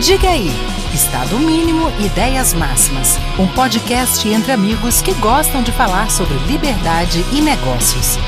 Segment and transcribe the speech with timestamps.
[0.00, 0.50] Diga aí,
[0.92, 7.40] Estado Mínimo Ideias Máximas, um podcast entre amigos que gostam de falar sobre liberdade e
[7.40, 8.18] negócios.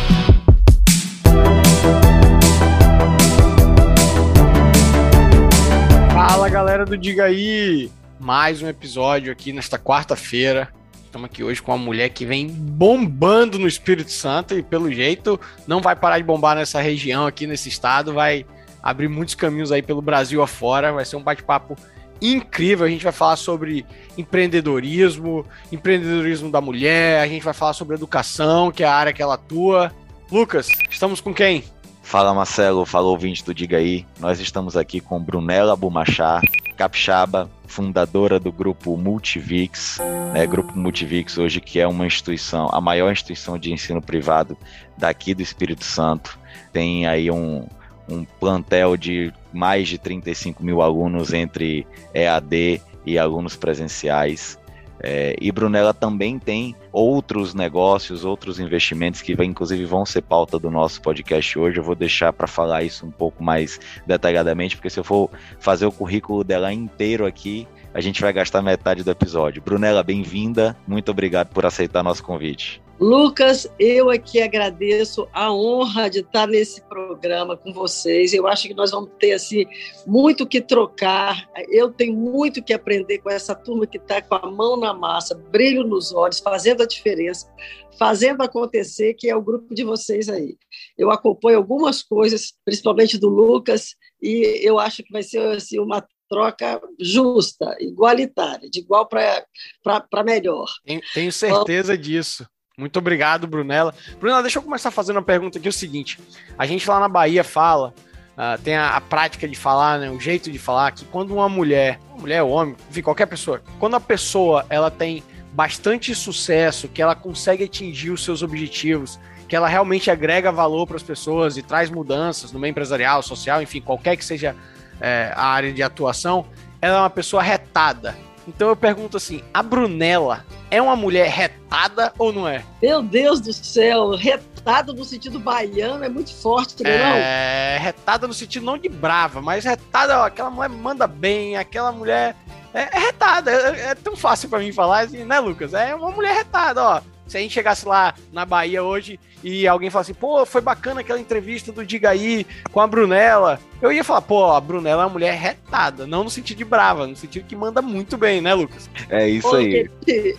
[6.11, 10.73] Fala galera do Diga aí, mais um episódio aqui nesta quarta-feira.
[11.05, 15.39] Estamos aqui hoje com uma mulher que vem bombando no Espírito Santo e, pelo jeito,
[15.67, 18.15] não vai parar de bombar nessa região aqui, nesse estado.
[18.15, 18.47] Vai
[18.83, 20.93] abrir muitos caminhos aí pelo Brasil afora.
[20.93, 21.77] Vai ser um bate-papo
[22.21, 22.87] incrível.
[22.87, 23.85] A gente vai falar sobre
[24.17, 29.23] empreendedorismo, empreendedorismo da mulher, a gente vai falar sobre educação, que é a área que
[29.23, 29.93] ela atua.
[30.31, 31.65] Lucas, estamos com quem?
[32.03, 34.07] Fala Marcelo, fala ouvinte do Diga aí.
[34.19, 36.41] Nós estamos aqui com Brunella Bumachá,
[36.77, 39.99] capixaba, fundadora do grupo Multivix,
[40.33, 44.57] né, Grupo Multivix hoje que é uma instituição, a maior instituição de ensino privado
[44.97, 46.39] daqui do Espírito Santo.
[46.73, 47.67] Tem aí um,
[48.09, 54.59] um plantel de mais de 35 mil alunos entre EAD e alunos presenciais.
[55.01, 60.71] É, e Brunella também tem outros negócios, outros investimentos que inclusive vão ser pauta do
[60.71, 61.79] nosso podcast hoje.
[61.79, 65.87] Eu vou deixar para falar isso um pouco mais detalhadamente, porque se eu for fazer
[65.87, 69.63] o currículo dela inteiro aqui, a gente vai gastar metade do episódio.
[69.63, 70.77] Brunella, bem-vinda.
[70.87, 72.83] Muito obrigado por aceitar nosso convite.
[73.01, 78.33] Lucas, eu aqui agradeço a honra de estar nesse programa com vocês.
[78.33, 79.67] Eu acho que nós vamos ter assim
[80.05, 81.49] muito que trocar.
[81.69, 85.37] Eu tenho muito que aprender com essa turma que está com a mão na massa,
[85.37, 87.49] brilho nos olhos, fazendo a diferença,
[87.97, 90.57] fazendo acontecer, que é o grupo de vocês aí.
[90.97, 96.05] Eu acompanho algumas coisas, principalmente do Lucas, e eu acho que vai ser assim, uma
[96.29, 100.69] troca justa, igualitária, de igual para melhor.
[100.85, 102.45] Tenho, tenho certeza disso.
[102.79, 103.93] Muito obrigado, Brunella.
[104.21, 106.21] Brunella, deixa eu começar fazendo uma pergunta aqui, é o seguinte.
[106.57, 107.93] A gente lá na Bahia fala,
[108.37, 111.49] uh, tem a, a, prática de falar, né, o jeito de falar, que quando uma
[111.49, 116.87] mulher, uma mulher ou homem, enfim, qualquer pessoa, quando a pessoa ela tem bastante sucesso,
[116.87, 121.57] que ela consegue atingir os seus objetivos, que ela realmente agrega valor para as pessoas
[121.57, 124.55] e traz mudanças no meio empresarial, social, enfim, qualquer que seja
[125.01, 126.47] é, a área de atuação,
[126.81, 128.17] ela é uma pessoa retada.
[128.47, 132.65] Então eu pergunto assim: a Brunella é uma mulher retada ou não é?
[132.83, 137.77] Meu Deus do céu, retada no sentido baiano é muito forte, não é?
[137.77, 141.93] É, retada no sentido não de brava, mas retada, ó, aquela mulher manda bem, aquela
[141.93, 142.37] mulher
[142.75, 143.51] é, é retada.
[143.51, 145.75] É, é tão fácil para mim falar assim, né, Lucas?
[145.75, 147.01] É uma mulher retada, ó.
[147.27, 151.21] Se a gente chegasse lá na Bahia hoje e alguém falasse, pô, foi bacana aquela
[151.21, 155.13] entrevista do Diga aí com a Brunella, eu ia falar, pô, a Brunella é uma
[155.13, 158.91] mulher retada, não no sentido de brava, no sentido que manda muito bem, né, Lucas?
[159.09, 159.89] É isso aí.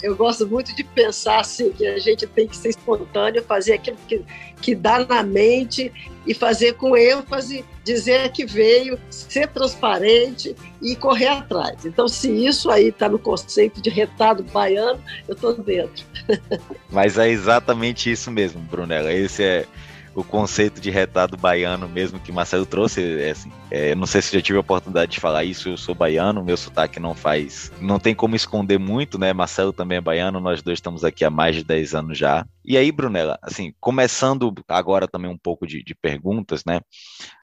[0.03, 3.97] Eu gosto muito de pensar assim, que a gente tem que ser espontâneo, fazer aquilo
[4.07, 4.21] que,
[4.61, 5.91] que dá na mente
[6.27, 11.85] e fazer com ênfase, dizer que veio, ser transparente e correr atrás.
[11.85, 16.05] Então, se isso aí está no conceito de retado baiano, eu estou dentro.
[16.91, 19.13] Mas é exatamente isso mesmo, Brunella.
[19.13, 19.65] Esse é
[20.15, 23.21] o conceito de retado baiano mesmo que Marcelo trouxe.
[23.21, 25.93] É assim, é, não sei se já tive a oportunidade de falar isso, eu sou
[25.93, 27.71] baiano, meu sotaque não faz.
[27.79, 29.33] Não tem como esconder muito, né?
[29.33, 32.45] Marcelo também é baiano, nós dois estamos aqui há mais de 10 anos já.
[32.65, 36.81] E aí, Brunella, assim, começando agora também um pouco de, de perguntas, né?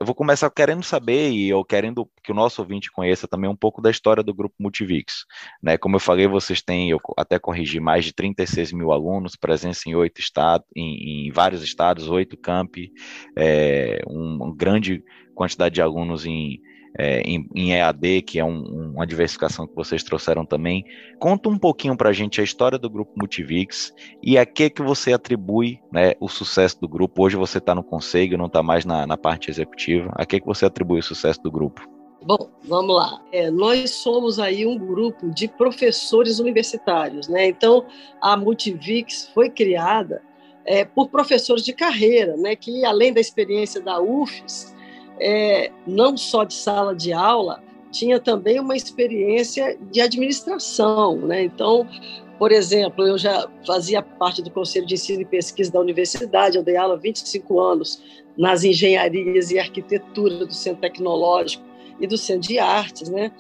[0.01, 3.55] Eu vou começar querendo saber e eu querendo que o nosso ouvinte conheça também um
[3.55, 5.25] pouco da história do Grupo Multivix.
[5.63, 5.79] Né?
[5.79, 9.95] Como eu falei, vocês têm, eu até corrigi, mais de 36 mil alunos, presença em
[9.95, 12.91] oito estados, em, em vários estados, oito campi,
[13.39, 15.05] é, um, uma grande
[15.37, 16.61] quantidade de alunos em
[16.99, 20.83] é, em, em, EAD, que é um, uma diversificação que vocês trouxeram também.
[21.19, 23.93] Conta um pouquinho para a gente a história do grupo Multivix
[24.23, 27.23] e a que que você atribui né, o sucesso do grupo.
[27.23, 30.11] Hoje você está no conselho, não está mais na, na, parte executiva.
[30.15, 31.96] A que que você atribui o sucesso do grupo?
[32.27, 33.23] Bom, vamos lá.
[33.31, 37.47] É, nós somos aí um grupo de professores universitários, né?
[37.47, 37.87] Então,
[38.21, 40.21] a Multivix foi criada
[40.65, 42.57] é, por professores de carreira, né?
[42.57, 44.75] Que além da experiência da UFES,
[45.21, 47.63] é, não só de sala de aula,
[47.93, 51.19] tinha também uma experiência de administração.
[51.19, 51.45] Né?
[51.45, 51.89] Então,
[52.41, 56.65] por exemplo, eu já fazia parte do Conselho de Ensino e Pesquisa da universidade, eu
[56.65, 58.03] dei aula há 25 anos
[58.37, 61.65] nas engenharias e arquitetura do Centro Tecnológico
[62.01, 63.09] e do Centro de Artes.
[63.09, 63.33] Né?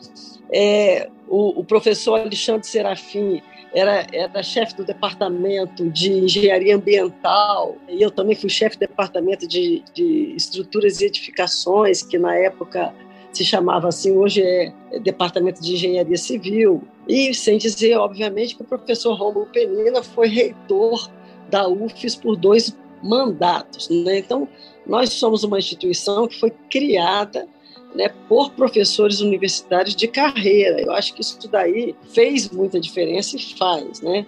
[0.52, 3.42] É, o, o professor Alexandre Serafim
[3.74, 9.46] era, era chefe do departamento de engenharia ambiental, e eu também fui chefe do departamento
[9.46, 12.94] de, de estruturas e edificações, que na época
[13.32, 16.82] se chamava assim, hoje é, departamento de engenharia civil.
[17.06, 21.10] E sem dizer, obviamente, que o professor Rômulo Penina foi reitor
[21.50, 23.90] da UFES por dois mandatos.
[23.90, 24.18] Né?
[24.18, 24.48] Então,
[24.86, 27.46] nós somos uma instituição que foi criada
[27.96, 30.80] né, por professores universitários de carreira.
[30.80, 34.26] Eu acho que isso daí fez muita diferença e faz, né?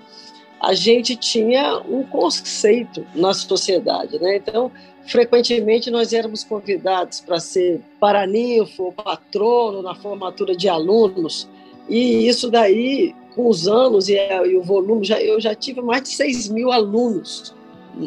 [0.60, 4.36] A gente tinha um conceito na sociedade, né?
[4.36, 4.72] Então,
[5.06, 11.48] frequentemente nós éramos convidados para ser paraninfo, patrono na formatura de alunos,
[11.88, 16.02] e isso daí, com os anos e, e o volume, já, eu já tive mais
[16.02, 17.54] de 6 mil alunos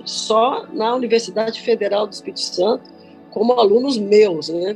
[0.05, 2.89] só na Universidade Federal do Espírito Santo,
[3.29, 4.75] como alunos meus, né?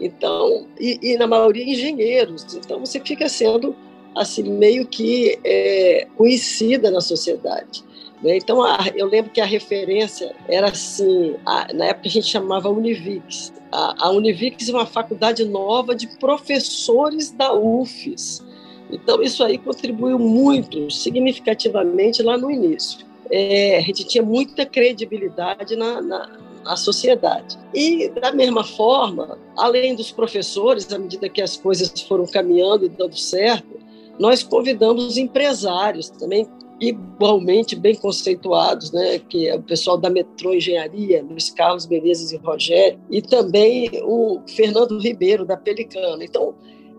[0.00, 2.54] Então, e, e na maioria engenheiros.
[2.54, 3.74] Então, você fica sendo
[4.14, 7.82] assim meio que é, conhecida na sociedade.
[8.22, 8.36] Né?
[8.36, 12.68] Então, a, eu lembro que a referência era assim, a, na época a gente chamava
[12.68, 13.52] Univix.
[13.70, 18.42] A, a Univix é uma faculdade nova de professores da UFES.
[18.90, 23.04] Então, isso aí contribuiu muito, significativamente, lá no início.
[23.30, 27.58] É, a gente tinha muita credibilidade na, na, na sociedade.
[27.74, 32.88] E, da mesma forma, além dos professores, à medida que as coisas foram caminhando e
[32.88, 33.78] dando certo,
[34.18, 36.48] nós convidamos empresários também
[36.80, 42.36] igualmente bem conceituados, né, que é o pessoal da Metrô Engenharia, Luiz Carlos Menezes e
[42.36, 46.22] Rogério, e também o Fernando Ribeiro, da Pelicano.
[46.22, 46.54] Então,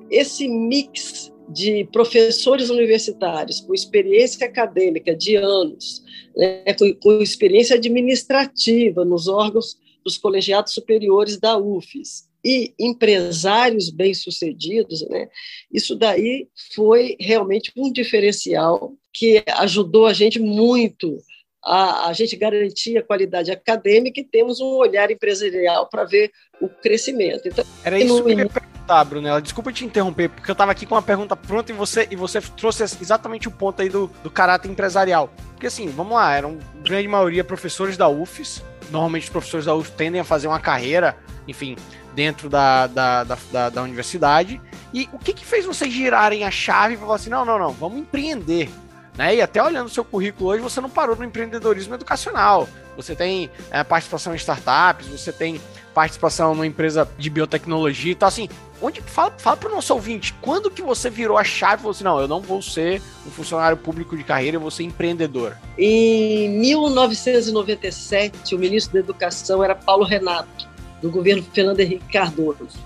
[0.09, 6.03] esse mix de professores universitários com experiência acadêmica de anos,
[6.35, 6.63] né,
[7.01, 15.27] com, experiência administrativa nos órgãos dos colegiados superiores da UFES e empresários bem-sucedidos, né,
[15.71, 21.17] isso daí foi realmente um diferencial que ajudou a gente muito
[21.65, 26.31] a, a gente garantir a qualidade acadêmica e temos um olhar empresarial para ver
[26.61, 27.47] o crescimento.
[27.47, 29.41] Então, Era isso que eu ia perguntar, Brunella.
[29.41, 32.39] Desculpa te interromper, porque eu estava aqui com uma pergunta pronta e você, e você
[32.39, 35.33] trouxe exatamente o ponto aí do, do caráter empresarial.
[35.53, 38.63] Porque assim, vamos lá, eram grande maioria professores da UFES.
[38.91, 41.17] Normalmente os professores da UFES tendem a fazer uma carreira,
[41.47, 41.75] enfim,
[42.13, 44.61] dentro da, da, da, da, da universidade.
[44.93, 47.71] E o que, que fez vocês girarem a chave e falar assim, não, não, não,
[47.71, 48.69] vamos empreender.
[49.17, 49.35] Né?
[49.35, 52.67] E até olhando o seu currículo hoje, você não parou no empreendedorismo educacional.
[52.97, 55.59] Você tem é, participação em startups, você tem
[55.93, 58.11] participação numa empresa de biotecnologia.
[58.11, 58.49] Então, assim,
[58.81, 61.91] onde fala, fala para o nosso ouvinte, quando que você virou a chave e falou
[61.91, 65.55] assim, não, eu não vou ser um funcionário público de carreira, eu vou ser empreendedor?
[65.77, 70.67] Em 1997, o ministro da Educação era Paulo Renato,
[71.01, 72.77] do governo Fernando Henrique Cardoso.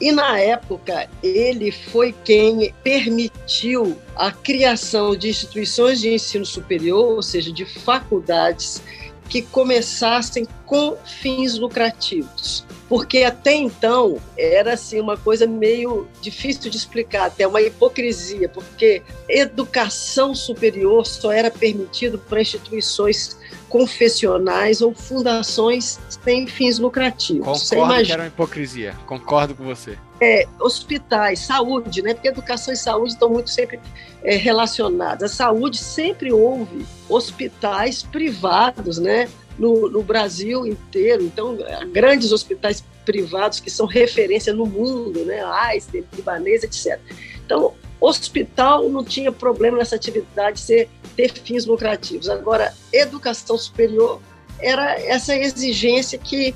[0.00, 7.22] E na época, ele foi quem permitiu a criação de instituições de ensino superior, ou
[7.22, 8.82] seja, de faculdades
[9.28, 12.64] que começassem com fins lucrativos.
[12.88, 19.02] Porque até então era assim uma coisa meio difícil de explicar, até uma hipocrisia, porque
[19.28, 23.38] educação superior só era permitido para instituições
[23.68, 27.70] confessionais ou fundações sem fins lucrativos.
[27.70, 29.98] Concordo que era uma hipocrisia, concordo com você.
[30.20, 32.14] É, hospitais, saúde, né?
[32.14, 33.80] Porque educação e saúde estão muito sempre
[34.22, 35.32] é, relacionadas.
[35.32, 39.28] A saúde sempre houve hospitais privados, né?
[39.58, 41.22] No, no Brasil inteiro.
[41.22, 41.58] Então,
[41.92, 45.42] grandes hospitais privados que são referência no mundo, né?
[45.44, 47.00] Einstein, Libanês, etc.
[47.44, 52.28] Então, hospital não tinha problema nessa atividade ser ter fins lucrativos.
[52.28, 54.20] Agora, educação superior
[54.62, 56.54] era essa exigência que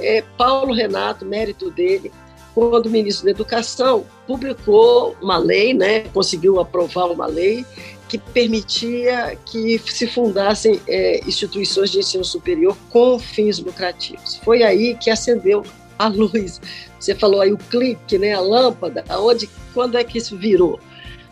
[0.00, 2.12] é, Paulo Renato, mérito dele,
[2.54, 7.66] quando ministro da Educação, publicou uma lei, né, conseguiu aprovar uma lei
[8.08, 14.36] que permitia que se fundassem é, instituições de ensino superior com fins lucrativos.
[14.36, 15.64] Foi aí que acendeu
[15.98, 16.60] a luz.
[16.98, 20.80] Você falou aí o clique, né, a lâmpada, aonde, quando é que isso virou?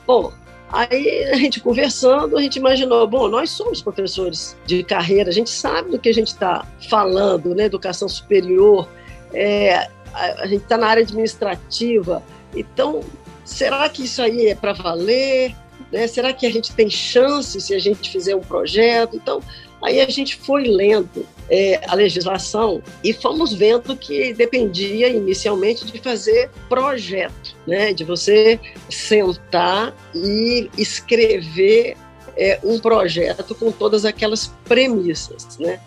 [0.07, 0.33] Bom,
[0.75, 5.49] Aí a gente conversando, a gente imaginou, bom, nós somos professores de carreira, a gente
[5.49, 7.67] sabe do que a gente está falando, né?
[7.67, 8.89] Educação superior,
[9.33, 12.21] é, a, gente está na área administrativa,
[12.57, 13.05] então
[13.45, 15.55] será que isso aí é para valer?
[15.93, 16.09] Né?
[16.09, 19.15] Será que a gente tem chance se a gente fizer um projeto?
[19.15, 19.41] Então,
[19.81, 25.99] aí a gente foi lendo é, a legislação e fomos vendo que dependia inicialmente de
[26.01, 27.93] fazer projeto, né?
[27.93, 28.59] de você
[28.89, 31.97] sentar e escrever
[32.37, 35.59] é, um projeto com todas aquelas premissas.
[35.59, 35.79] Né?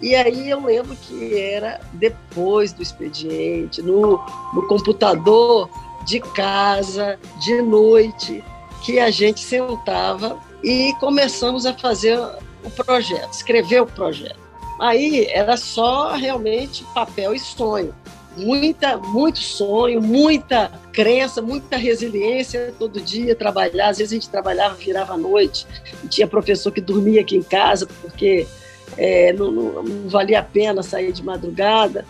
[0.00, 4.20] E aí eu lembro que era depois do expediente, no,
[4.52, 5.70] no computador
[6.04, 8.44] de casa, de noite,
[8.84, 12.18] que a gente sentava e começamos a fazer
[12.62, 14.45] o projeto, escrever o projeto.
[14.80, 17.94] Aí era só realmente papel e sonho.
[18.36, 23.88] Muita, muito sonho, muita crença, muita resiliência todo dia trabalhar.
[23.88, 25.66] Às vezes a gente trabalhava, virava à noite,
[26.10, 28.46] tinha professor que dormia aqui em casa porque
[28.98, 32.04] é, não, não, não, valia a pena sair de madrugada.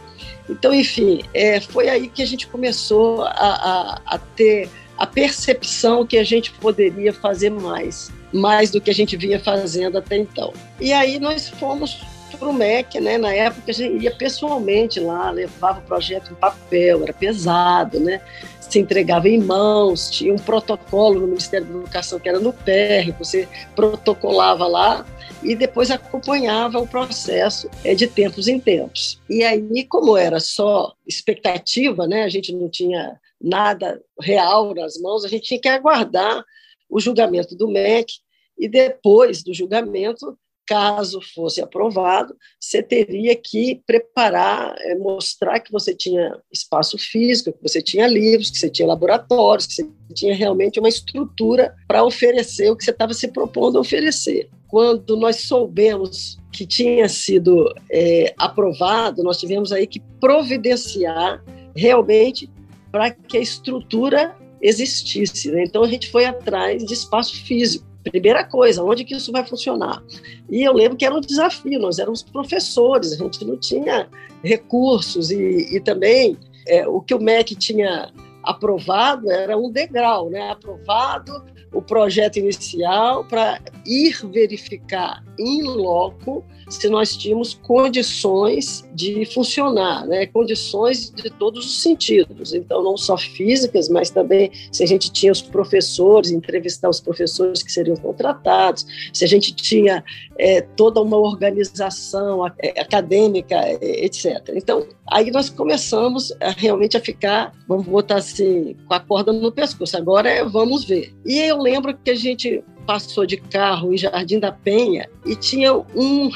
[0.48, 4.68] Então, enfim, é, foi aí que a gente começou a, a, a ter
[4.98, 9.98] a percepção que a gente poderia fazer mais, mais do que a gente vinha fazendo
[9.98, 10.52] até então.
[10.80, 12.00] E aí nós fomos
[12.34, 13.18] para o MEC, né?
[13.18, 18.20] Na época a gente ia pessoalmente lá, levava o projeto em papel, era pesado, né?
[18.60, 23.12] Se entregava em mãos, tinha um protocolo no Ministério da Educação que era no PR,
[23.18, 25.06] você protocolava lá
[25.42, 29.20] e depois acompanhava o processo é, de tempos em tempos.
[29.28, 32.24] E aí, como era só expectativa, né?
[32.24, 36.42] A gente não tinha nada real nas mãos, a gente tinha que aguardar
[36.88, 38.14] o julgamento do MEC
[38.58, 45.94] e depois do julgamento caso fosse aprovado, você teria que preparar, eh, mostrar que você
[45.94, 50.80] tinha espaço físico, que você tinha livros, que você tinha laboratórios, que você tinha realmente
[50.80, 54.48] uma estrutura para oferecer o que você estava se propondo a oferecer.
[54.68, 61.42] Quando nós soubemos que tinha sido é, aprovado, nós tivemos aí que providenciar
[61.74, 62.50] realmente
[62.90, 65.50] para que a estrutura existisse.
[65.50, 65.64] Né?
[65.64, 70.02] Então a gente foi atrás de espaço físico Primeira coisa, onde que isso vai funcionar?
[70.48, 74.08] E eu lembro que era um desafio, nós éramos professores, a gente não tinha
[74.44, 76.36] recursos e, e também
[76.66, 80.52] é, o que o MEC tinha aprovado era um degrau, né?
[80.52, 90.04] Aprovado o projeto inicial para ir verificar em loco se nós tínhamos condições de funcionar,
[90.06, 90.26] né?
[90.26, 92.52] condições de todos os sentidos.
[92.54, 97.62] Então, não só físicas, mas também se a gente tinha os professores, entrevistar os professores
[97.62, 100.02] que seriam contratados, se a gente tinha
[100.38, 104.50] é, toda uma organização é, acadêmica, é, etc.
[104.54, 109.52] Então, aí nós começamos a, realmente a ficar, vamos botar assim, com a corda no
[109.52, 109.96] pescoço.
[109.96, 111.14] Agora é, vamos ver.
[111.24, 115.74] E eu lembro que a gente passou de carro em Jardim da Penha e tinha
[115.74, 116.30] um,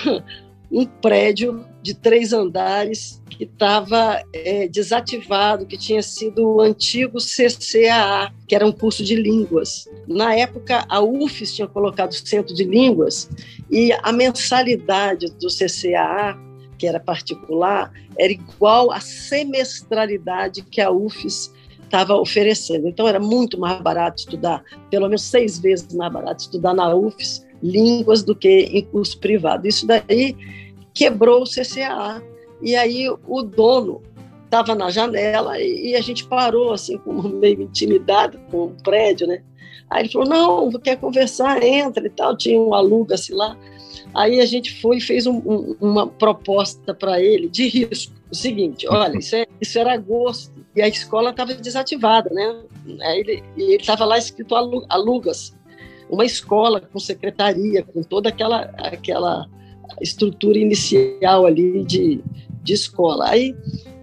[0.71, 8.33] um prédio de três andares que estava é, desativado, que tinha sido o antigo CCAA,
[8.47, 9.89] que era um curso de línguas.
[10.07, 13.31] Na época, a UFES tinha colocado o centro de línguas
[13.71, 16.39] e a mensalidade do CCAA,
[16.77, 21.53] que era particular, era igual à semestralidade que a UFES
[21.91, 22.89] estava oferecendo.
[22.89, 27.45] Então era muito mais barato estudar, pelo menos seis vezes mais barato estudar na UFES
[27.63, 29.67] línguas do que em curso privado.
[29.67, 30.37] Isso daí
[30.95, 32.23] quebrou o CCAA.
[32.63, 34.03] E aí o dono
[34.45, 39.43] estava na janela e, a gente parou assim, com meio intimidado com o prédio, né?
[39.89, 42.37] Aí ele falou: não, quer conversar, entra e tal.
[42.37, 43.57] Tinha um aluga-se lá.
[44.15, 48.13] Aí a gente foi e fez um, um, uma proposta para ele de risco.
[48.31, 52.63] O seguinte: olha, isso, é, isso era agosto e a escola estava desativada, né?
[53.03, 53.43] Aí ele
[53.77, 55.57] estava lá escrito alugas,
[56.09, 59.49] uma escola com secretaria, com toda aquela aquela
[60.01, 62.21] estrutura inicial ali de,
[62.63, 63.29] de escola.
[63.29, 63.55] Aí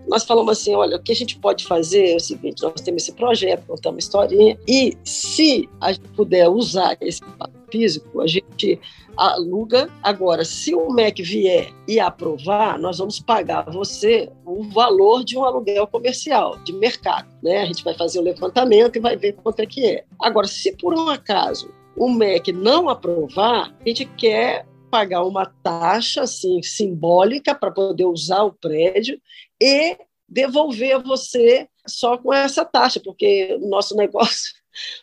[0.07, 3.03] nós falamos assim, olha, o que a gente pode fazer é o seguinte, nós temos
[3.03, 7.21] esse projeto, contamos uma historinha, e se a gente puder usar esse
[7.69, 8.79] físico, a gente
[9.17, 9.89] aluga.
[10.03, 15.43] Agora, se o MEC vier e aprovar, nós vamos pagar você o valor de um
[15.43, 17.27] aluguel comercial, de mercado.
[17.41, 17.61] Né?
[17.61, 20.05] A gente vai fazer o levantamento e vai ver quanto é que é.
[20.21, 26.21] Agora, se por um acaso o MEC não aprovar, a gente quer pagar uma taxa
[26.21, 29.19] assim simbólica para poder usar o prédio
[29.61, 29.97] e
[30.29, 34.53] devolver a você só com essa taxa, porque o nosso negócio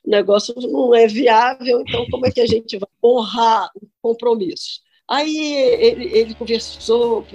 [0.05, 4.83] o negócio não é viável, então como é que a gente vai honrar o compromisso?
[5.09, 7.27] Aí ele, ele conversou,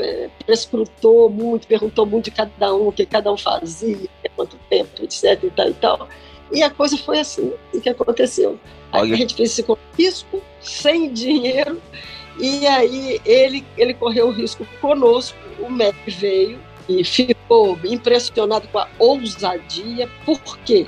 [0.46, 5.44] prescrutou muito, perguntou muito de cada um, o que cada um fazia, quanto tempo, etc.
[5.44, 6.10] e tal e tal.
[6.52, 8.60] E a coisa foi assim, o que aconteceu.
[8.92, 9.66] Aí a gente fez esse
[9.96, 11.80] risco, sem dinheiro,
[12.40, 18.80] e aí ele, ele correu o risco conosco, o MEC veio e ficou impressionado com
[18.80, 20.10] a ousadia.
[20.26, 20.88] Por quê?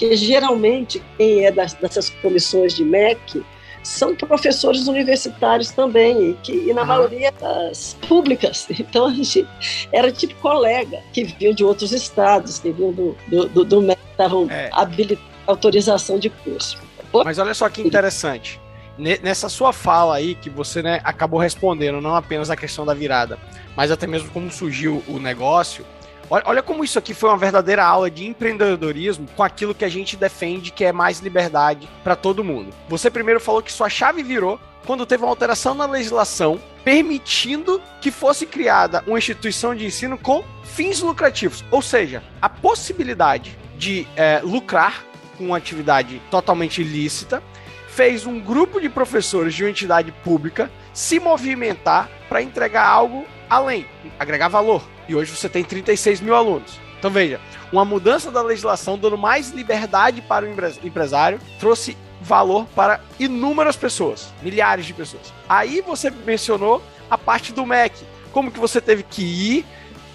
[0.00, 3.44] Porque geralmente quem é das, dessas comissões de MEC
[3.82, 8.66] são professores universitários também, e, que, e na maioria das públicas.
[8.80, 9.46] Então, a gente
[9.92, 14.00] era tipo colega, que vinham de outros estados, que vinham do, do, do, do MEC,
[14.10, 14.70] estavam é.
[14.72, 16.78] habilitados autorização de curso.
[17.24, 18.60] Mas olha só que interessante.
[18.96, 23.36] Nessa sua fala aí, que você né, acabou respondendo não apenas a questão da virada,
[23.74, 25.84] mas até mesmo como surgiu o negócio,
[26.30, 30.16] Olha como isso aqui foi uma verdadeira aula de empreendedorismo com aquilo que a gente
[30.16, 32.72] defende, que é mais liberdade para todo mundo.
[32.88, 38.12] Você primeiro falou que sua chave virou quando teve uma alteração na legislação permitindo que
[38.12, 44.40] fosse criada uma instituição de ensino com fins lucrativos, ou seja, a possibilidade de é,
[44.42, 45.04] lucrar
[45.36, 47.42] com uma atividade totalmente ilícita
[47.88, 53.84] fez um grupo de professores de uma entidade pública se movimentar para entregar algo além,
[54.18, 54.82] agregar valor.
[55.08, 56.78] E hoje você tem 36 mil alunos.
[56.98, 57.40] Então veja,
[57.72, 64.32] uma mudança da legislação dando mais liberdade para o empresário trouxe valor para inúmeras pessoas,
[64.42, 65.32] milhares de pessoas.
[65.48, 69.66] Aí você mencionou a parte do MEC, como que você teve que ir,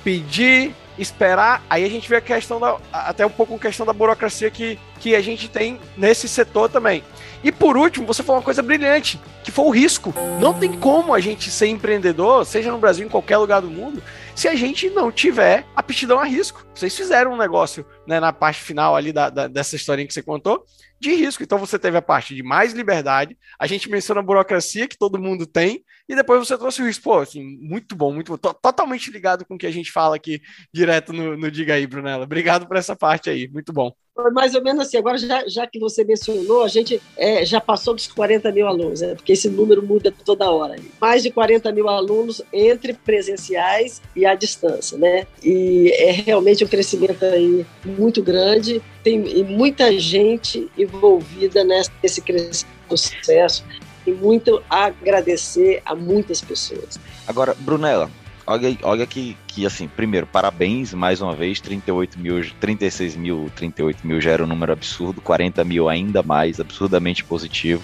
[0.04, 1.63] pedir, esperar.
[1.70, 4.80] Aí a gente vê a questão da até um pouco a questão da burocracia que,
[5.00, 7.04] que a gente tem nesse setor também.
[7.46, 10.12] E por último, você falou uma coisa brilhante, que foi o risco.
[10.42, 14.02] Não tem como a gente ser empreendedor, seja no Brasil, em qualquer lugar do mundo,
[14.34, 16.66] se a gente não tiver aptidão a risco.
[16.74, 20.24] Vocês fizeram um negócio né, na parte final ali da, da, dessa historinha que você
[20.24, 20.66] contou,
[21.00, 21.44] de risco.
[21.44, 25.22] Então você teve a parte de mais liberdade, a gente menciona a burocracia que todo
[25.22, 27.03] mundo tem, e depois você trouxe o risco.
[27.03, 28.38] Pô, assim, muito bom, muito bom.
[28.38, 30.41] Totalmente ligado com o que a gente fala aqui
[30.74, 32.24] direto no, no Diga aí, Brunella.
[32.24, 33.91] Obrigado por essa parte aí, muito bom.
[34.31, 37.93] Mais ou menos assim, agora já, já que você mencionou, a gente é, já passou
[37.93, 39.13] dos 40 mil alunos, né?
[39.13, 40.77] porque esse número muda toda hora.
[41.01, 45.27] Mais de 40 mil alunos entre presenciais e à distância, né?
[45.43, 53.65] E é realmente um crescimento aí muito grande, tem muita gente envolvida nesse crescimento sucesso
[54.05, 57.00] e muito a agradecer a muitas pessoas.
[57.27, 58.09] Agora, Brunella,
[58.45, 64.05] olha, olha que, que, assim, primeiro, parabéns mais uma vez, 38 mil, 36 mil, 38
[64.05, 67.83] mil já era um número absurdo, 40 mil ainda mais, absurdamente positivo.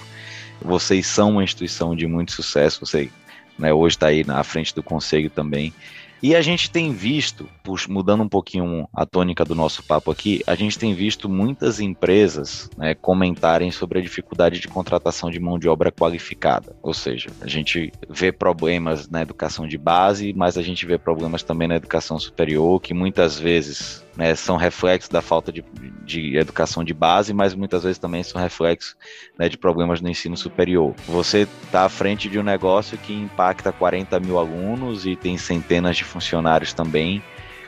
[0.62, 3.10] Vocês são uma instituição de muito sucesso, você
[3.58, 5.74] né, hoje está aí na frente do conselho também.
[6.22, 7.50] E a gente tem visto,
[7.90, 12.70] mudando um pouquinho a tônica do nosso papo aqui, a gente tem visto muitas empresas
[12.78, 16.76] né, comentarem sobre a dificuldade de contratação de mão de obra qualificada.
[16.84, 21.42] Ou seja, a gente vê problemas na educação de base, mas a gente vê problemas
[21.42, 25.64] também na educação superior, que muitas vezes né, são reflexos da falta de,
[26.04, 28.96] de, educação de base, mas muitas vezes também são reflexos
[29.38, 30.94] né, de problemas no ensino superior.
[31.08, 35.98] Você está à frente de um negócio que impacta 40 mil alunos e tem centenas
[35.98, 37.24] de funcionários também.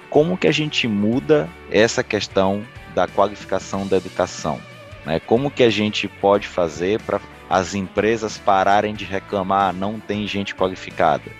[0.10, 4.60] Como que a gente muda essa questão da qualificação da educação?
[5.06, 5.20] Né?
[5.20, 10.53] Como que a gente pode fazer para as empresas pararem de reclamar não tem gente
[10.53, 11.32] qualificada?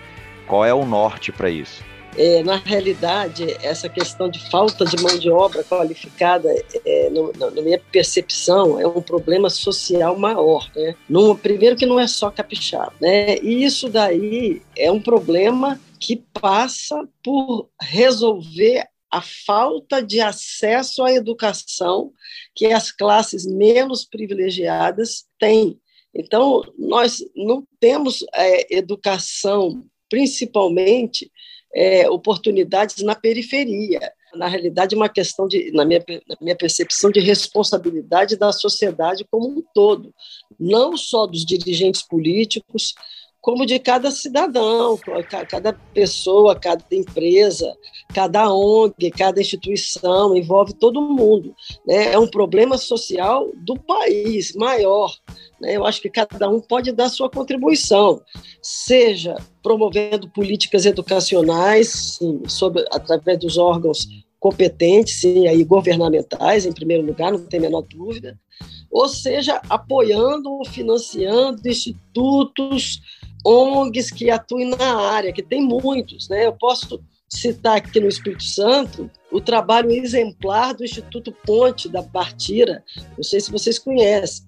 [0.46, 1.82] Qual é o norte para isso?
[2.16, 6.48] É, na realidade, essa questão de falta de mão de obra qualificada,
[6.84, 10.70] é, no, na minha percepção, é um problema social maior.
[10.74, 10.94] Né?
[11.42, 12.92] Primeiro que não é só capixaba.
[13.00, 13.38] Né?
[13.38, 21.12] E isso daí é um problema que passa por resolver a falta de acesso à
[21.12, 22.12] educação
[22.54, 25.78] que as classes menos privilegiadas têm.
[26.12, 31.30] Então, nós não temos é, educação, principalmente
[31.74, 34.00] é, oportunidades na periferia.
[34.34, 39.48] Na realidade, uma questão de, na minha, na minha percepção, de responsabilidade da sociedade como
[39.48, 40.12] um todo,
[40.58, 42.94] não só dos dirigentes políticos,
[43.44, 44.98] como de cada cidadão,
[45.50, 47.76] cada pessoa, cada empresa,
[48.14, 51.54] cada ONG, cada instituição, envolve todo mundo.
[51.86, 52.14] Né?
[52.14, 55.12] É um problema social do país maior.
[55.60, 55.76] Né?
[55.76, 58.22] Eu acho que cada um pode dar sua contribuição,
[58.62, 64.08] seja promovendo políticas educacionais, sim, sobre, através dos órgãos
[64.40, 68.40] competentes, sim, aí governamentais, em primeiro lugar, não tem a menor dúvida,
[68.90, 73.00] ou seja, apoiando financiando institutos,
[73.44, 76.46] ONGs que atuem na área, que tem muitos, né?
[76.46, 82.82] Eu posso citar aqui no Espírito Santo o trabalho exemplar do Instituto Ponte da Partira,
[83.16, 84.46] não sei se vocês conhecem.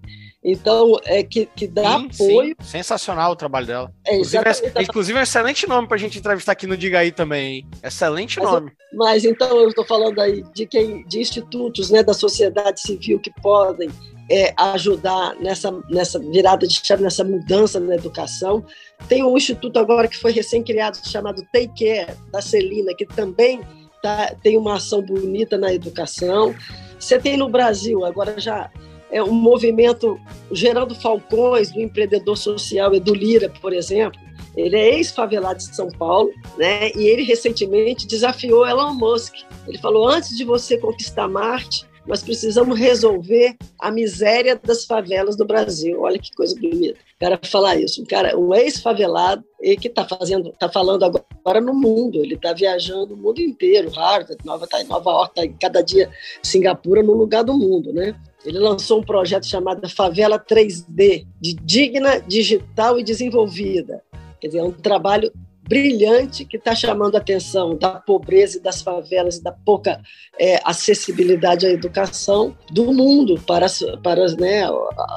[0.48, 2.56] Então, é que, que dá sim, apoio.
[2.60, 2.68] Sim.
[2.68, 3.92] Sensacional o trabalho dela.
[4.06, 4.44] É, inclusive,
[4.76, 7.56] é, inclusive, é um excelente nome para a gente entrevistar aqui no Diga aí também.
[7.56, 7.66] Hein?
[7.82, 8.72] Excelente mas, nome.
[8.92, 13.32] Mas então eu estou falando aí de quem, de institutos né, da sociedade civil que
[13.42, 13.90] podem
[14.30, 18.64] é, ajudar nessa, nessa virada de chave, nessa mudança na educação.
[19.08, 23.60] Tem um instituto agora que foi recém-criado chamado Take Care, da Celina, que também
[24.02, 26.54] tá, tem uma ação bonita na educação.
[26.98, 28.70] Você tem no Brasil, agora já
[29.10, 30.18] é um movimento,
[30.50, 34.20] Geraldo Falcões, do empreendedor social Edu Lira, por exemplo,
[34.56, 36.90] ele é ex-favelado de São Paulo, né?
[36.92, 39.34] E ele recentemente desafiou Elon Musk.
[39.68, 45.44] Ele falou: antes de você conquistar Marte, nós precisamos resolver a miséria das favelas do
[45.44, 46.00] Brasil.
[46.00, 46.98] Olha que coisa bonita.
[47.16, 51.60] O cara falar isso, um cara, um ex-favelado, e que está fazendo, está falando agora
[51.60, 52.22] no mundo.
[52.22, 56.10] Ele está viajando o mundo inteiro, Harvard, Nova, Nova York, tá cada dia
[56.42, 58.14] Singapura no lugar do mundo, né?
[58.44, 64.02] Ele lançou um projeto chamado Favela 3D, de digna, digital e desenvolvida.
[64.40, 65.32] Quer dizer, é um trabalho
[65.68, 70.00] brilhante que está chamando a atenção da pobreza e das favelas e da pouca
[70.38, 74.62] é, acessibilidade à educação do mundo para as, para as, né,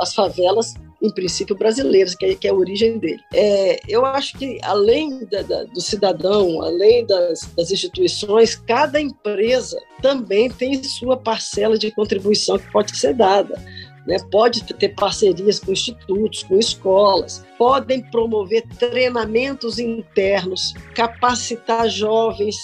[0.02, 3.22] as favelas em princípio, brasileiras, que é, que é a origem dele.
[3.34, 9.82] É, eu acho que, além da, da, do cidadão, além das, das instituições, cada empresa
[10.02, 13.58] também tem sua parcela de contribuição que pode ser dada
[14.06, 14.18] né?
[14.32, 22.56] pode ter parcerias com institutos, com escolas, podem promover treinamentos internos, capacitar jovens,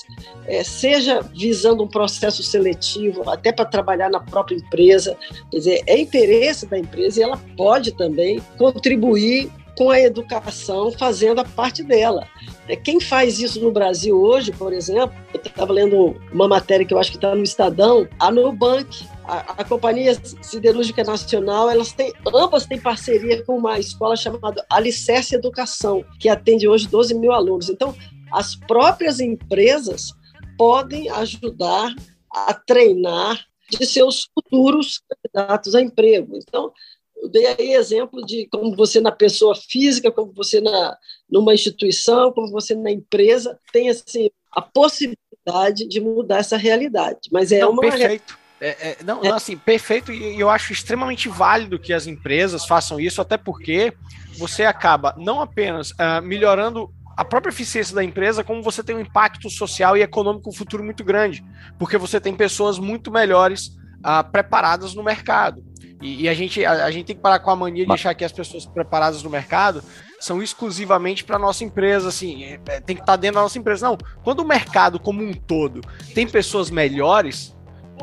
[0.47, 5.17] é, seja visando um processo seletivo, até para trabalhar na própria empresa.
[5.51, 11.41] Quer dizer, é interesse da empresa e ela pode também contribuir com a educação, fazendo
[11.41, 12.27] a parte dela.
[12.67, 16.93] É, quem faz isso no Brasil hoje, por exemplo, eu estava lendo uma matéria que
[16.93, 22.13] eu acho que está no Estadão, a Nubank, a, a, Companhia Siderúrgica Nacional, elas têm,
[22.33, 27.69] ambas têm parceria com uma escola chamada Alicerce Educação, que atende hoje 12 mil alunos.
[27.69, 27.95] Então,
[28.31, 30.13] as próprias empresas
[30.57, 31.93] podem ajudar
[32.29, 36.37] a treinar de seus futuros candidatos a emprego.
[36.37, 36.71] Então,
[37.17, 40.97] eu dei aí exemplo de como você na pessoa física, como você na
[41.29, 47.29] numa instituição, como você na empresa tem assim a possibilidade de mudar essa realidade.
[47.31, 48.44] Mas é não, uma perfeito.
[48.65, 52.99] É, é, não, não, assim, perfeito, e eu acho extremamente válido que as empresas façam
[52.99, 53.93] isso, até porque
[54.39, 58.99] você acaba não apenas uh, melhorando a própria eficiência da empresa, como você tem um
[59.01, 61.45] impacto social e econômico no futuro muito grande,
[61.77, 63.67] porque você tem pessoas muito melhores
[63.99, 65.63] uh, preparadas no mercado.
[66.01, 68.15] E, e a, gente, a, a, gente tem que parar com a mania de achar
[68.15, 69.83] que as pessoas preparadas no mercado
[70.19, 73.59] são exclusivamente para nossa empresa, assim, é, é, tem que estar tá dentro da nossa
[73.59, 73.87] empresa.
[73.87, 75.81] Não, quando o mercado como um todo
[76.15, 77.54] tem pessoas melhores,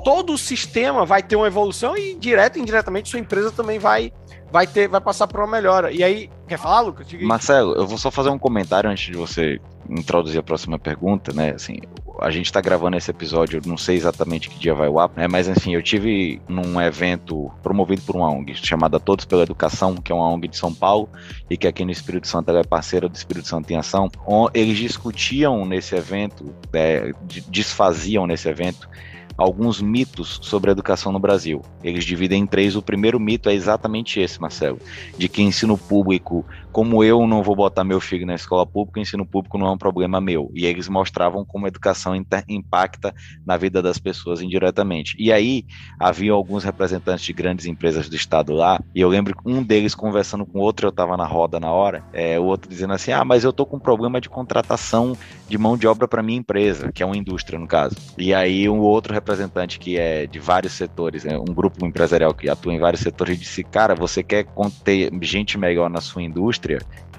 [0.04, 4.12] todo o sistema vai ter uma evolução e direto e indiretamente sua empresa também vai
[4.50, 5.90] vai ter vai passar por uma melhora.
[5.90, 7.06] E aí, quer falar, Lucas?
[7.22, 11.52] Marcelo, eu vou só fazer um comentário antes de você introduzir a próxima pergunta, né?
[11.52, 11.78] Assim,
[12.20, 15.26] a gente está gravando esse episódio, não sei exatamente que dia vai o ar, né?
[15.26, 20.12] Mas enfim, eu tive num evento promovido por uma ONG chamada Todos pela Educação, que
[20.12, 21.08] é uma ONG de São Paulo
[21.48, 24.10] e que aqui no Espírito Santo ela é parceira do Espírito Santo em Ação.
[24.52, 27.12] Eles discutiam nesse evento, é,
[27.48, 28.88] desfaziam nesse evento
[29.36, 31.62] alguns mitos sobre a educação no Brasil.
[31.82, 32.76] Eles dividem em três.
[32.76, 34.78] O primeiro mito é exatamente esse, Marcelo,
[35.16, 39.26] de que ensino público, como eu não vou botar meu filho na escola pública, ensino
[39.26, 40.50] público não é um problema meu.
[40.54, 42.14] E eles mostravam como a educação
[42.48, 45.14] impacta na vida das pessoas indiretamente.
[45.18, 45.64] E aí
[45.98, 50.46] havia alguns representantes de grandes empresas do estado lá, e eu lembro um deles conversando
[50.46, 53.24] com o outro, eu estava na roda na hora, é, o outro dizendo assim: "Ah,
[53.24, 55.16] mas eu tô com problema de contratação
[55.48, 57.96] de mão de obra para minha empresa, que é uma indústria no caso".
[58.18, 62.48] E aí um outro representante que é de vários setores, né, um grupo empresarial que
[62.48, 64.46] atua em vários setores, disse: Cara, você quer
[64.84, 66.22] ter gente melhor na sua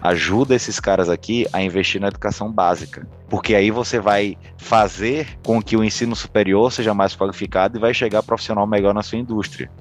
[0.01, 5.60] Ajuda esses caras aqui a investir na educação básica porque aí você vai fazer com
[5.60, 9.72] que o ensino superior seja mais qualificado e vai chegar profissional melhor na sua indústria.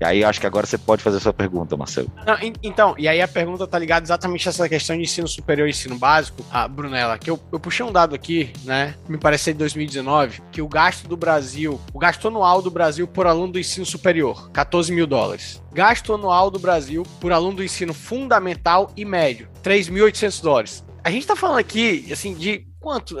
[0.00, 2.08] E aí acho que agora você pode fazer a sua pergunta, Marcelo.
[2.24, 5.66] Não, então, e aí a pergunta tá ligada exatamente a essa questão de ensino superior
[5.66, 9.52] e ensino básico, a Brunella, que eu, eu puxei um dado aqui, né, me parece
[9.52, 13.58] de 2019, que o gasto do Brasil, o gasto anual do Brasil por aluno do
[13.58, 15.60] ensino superior, 14 mil dólares.
[15.72, 20.84] Gasto anual do Brasil por aluno do ensino fundamental e médio, 3.800 dólares.
[21.02, 23.18] A gente tá falando aqui, assim, de quanto?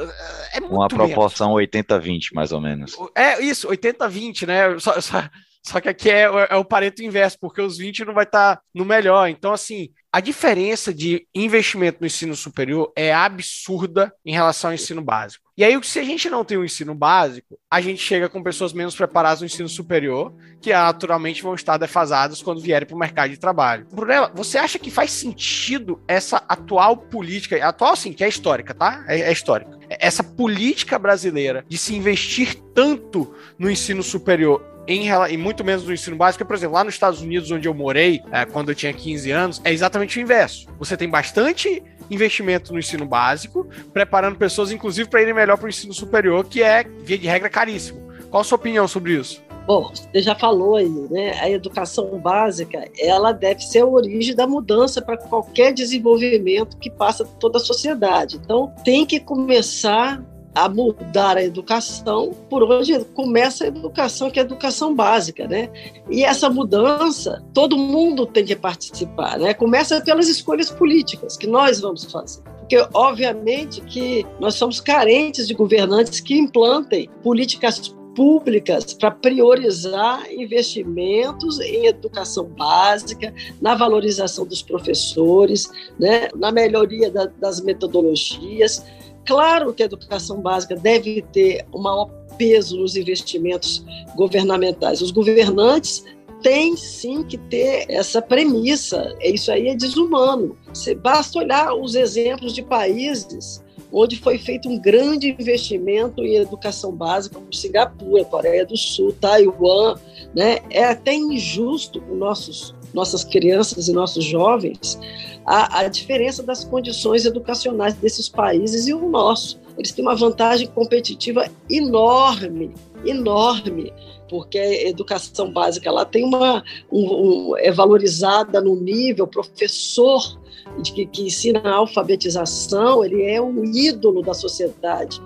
[0.52, 2.96] É muito Uma proporção 80-20, mais ou menos.
[3.14, 4.78] É isso, 80-20, né?
[4.78, 5.28] Só, só,
[5.62, 8.62] só, que aqui é, é, o pareto inverso, porque os 20 não vai estar tá
[8.74, 9.28] no melhor.
[9.28, 15.02] Então, assim, a diferença de investimento no ensino superior é absurda em relação ao ensino
[15.02, 15.49] básico.
[15.60, 18.42] E aí, se a gente não tem o um ensino básico, a gente chega com
[18.42, 22.98] pessoas menos preparadas no ensino superior, que naturalmente vão estar defasadas quando vierem para o
[22.98, 23.86] mercado de trabalho.
[23.92, 29.04] Brunella, você acha que faz sentido essa atual política, atual sim, que é histórica, tá?
[29.06, 29.78] É, é histórica.
[29.90, 35.92] Essa política brasileira de se investir tanto no ensino superior em, e muito menos no
[35.92, 38.94] ensino básico, por exemplo, lá nos Estados Unidos, onde eu morei, é, quando eu tinha
[38.94, 40.66] 15 anos, é exatamente o inverso.
[40.78, 45.68] Você tem bastante investimento no ensino básico, preparando pessoas, inclusive, para irem melhor para o
[45.68, 48.10] ensino superior, que é, via de regra, caríssimo.
[48.30, 49.42] Qual a sua opinião sobre isso?
[49.66, 51.38] Bom, você já falou aí, né?
[51.40, 57.24] A educação básica, ela deve ser a origem da mudança para qualquer desenvolvimento que passa
[57.24, 58.36] toda a sociedade.
[58.36, 60.22] Então, tem que começar
[60.54, 65.70] a mudar a educação por onde começa a educação, que é a educação básica, né?
[66.10, 69.54] E essa mudança, todo mundo tem que participar, né?
[69.54, 72.42] Começa pelas escolhas políticas que nós vamos fazer.
[72.60, 81.60] Porque, obviamente, que nós somos carentes de governantes que implantem políticas públicas para priorizar investimentos
[81.60, 88.84] em educação básica, na valorização dos professores, né, na melhoria da, das metodologias,
[89.30, 93.84] Claro que a educação básica deve ter o maior peso nos investimentos
[94.16, 95.00] governamentais.
[95.00, 96.04] Os governantes
[96.42, 99.14] tem sim que ter essa premissa.
[99.20, 100.58] Isso aí é desumano.
[101.00, 103.62] Basta olhar os exemplos de países
[103.92, 109.94] onde foi feito um grande investimento em educação básica, como Singapura, Coreia do Sul, Taiwan.
[110.34, 110.58] Né?
[110.70, 114.98] É até injusto com nossos, nossas crianças e nossos jovens
[115.46, 119.58] a, a diferença das condições educacionais desses países e o nosso.
[119.76, 122.72] Eles têm uma vantagem competitiva enorme,
[123.04, 123.92] enorme
[124.28, 130.38] porque a educação básica lá tem uma um, um, é valorizada no nível professor
[130.80, 135.20] de que, que ensina a alfabetização, ele é um ídolo da sociedade.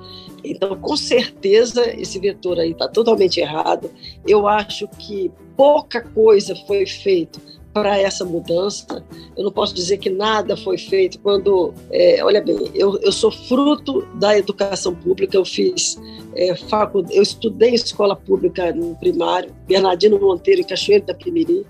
[0.45, 3.91] Então, com certeza, esse vetor aí está totalmente errado.
[4.27, 7.41] Eu acho que pouca coisa foi feita
[7.75, 9.05] para essa mudança.
[9.37, 13.33] Eu não posso dizer que nada foi feito quando, é, olha bem, eu, eu sou
[13.33, 16.01] fruto da educação pública, eu fiz
[16.37, 21.67] é, faculdade, eu estudei escola pública no primário, Bernardino Monteiro, em Cachoeiro da Primiri,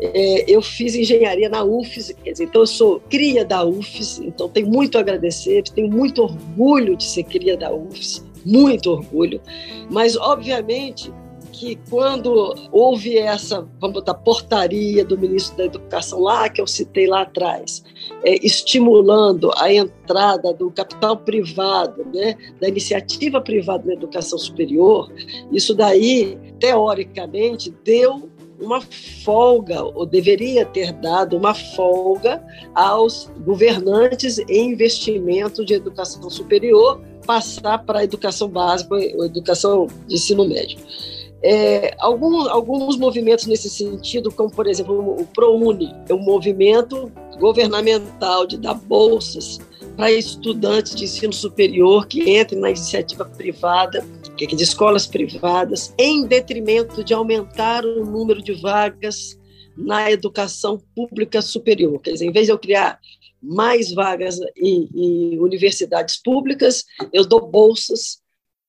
[0.00, 4.48] é, eu fiz engenharia na UFES, quer dizer, então eu sou cria da UFES, então
[4.48, 9.40] tenho muito a agradecer, tenho muito orgulho de ser cria da UFES, muito orgulho,
[9.90, 11.12] mas obviamente
[11.58, 17.08] que quando houve essa, vamos botar, portaria do ministro da Educação lá, que eu citei
[17.08, 17.82] lá atrás,
[18.22, 25.12] é, estimulando a entrada do capital privado, né, da iniciativa privada na educação superior,
[25.50, 28.80] isso daí, teoricamente, deu uma
[29.24, 32.42] folga, ou deveria ter dado uma folga
[32.74, 40.14] aos governantes em investimento de educação superior, passar para a educação básica ou educação de
[40.14, 40.78] ensino médio.
[41.40, 48.44] É, alguns, alguns movimentos nesse sentido, como por exemplo o ProUni, é um movimento governamental
[48.44, 49.60] de dar bolsas
[49.96, 54.04] para estudantes de ensino superior que entrem na iniciativa privada,
[54.46, 59.38] de escolas privadas, em detrimento de aumentar o número de vagas
[59.76, 62.00] na educação pública superior.
[62.00, 62.98] Quer dizer, em vez de eu criar
[63.40, 68.20] mais vagas em, em universidades públicas, eu dou bolsas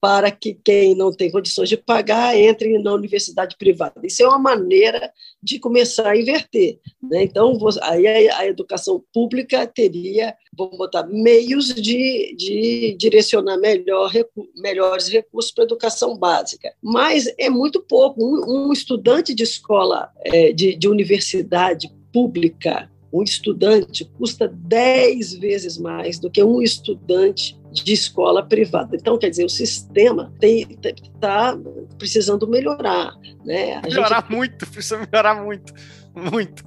[0.02, 4.00] para que quem não tem condições de pagar entre na universidade privada.
[4.04, 6.80] Isso é uma maneira de começar a inverter.
[7.02, 7.24] Né?
[7.24, 14.12] Então, aí a educação pública teria, vamos botar, meios de, de direcionar melhor,
[14.56, 16.74] melhores recursos para a educação básica.
[16.82, 18.24] Mas é muito pouco.
[18.24, 25.78] Um, um estudante de escola, é, de, de universidade pública, um estudante custa 10 vezes
[25.78, 28.96] mais do que um estudante de escola privada.
[28.96, 31.58] Então, quer dizer, o sistema está
[31.98, 33.14] precisando melhorar.
[33.46, 33.82] Né?
[33.82, 34.32] melhorar gente...
[34.32, 35.74] muito, precisa melhorar muito.
[36.16, 36.64] Muito.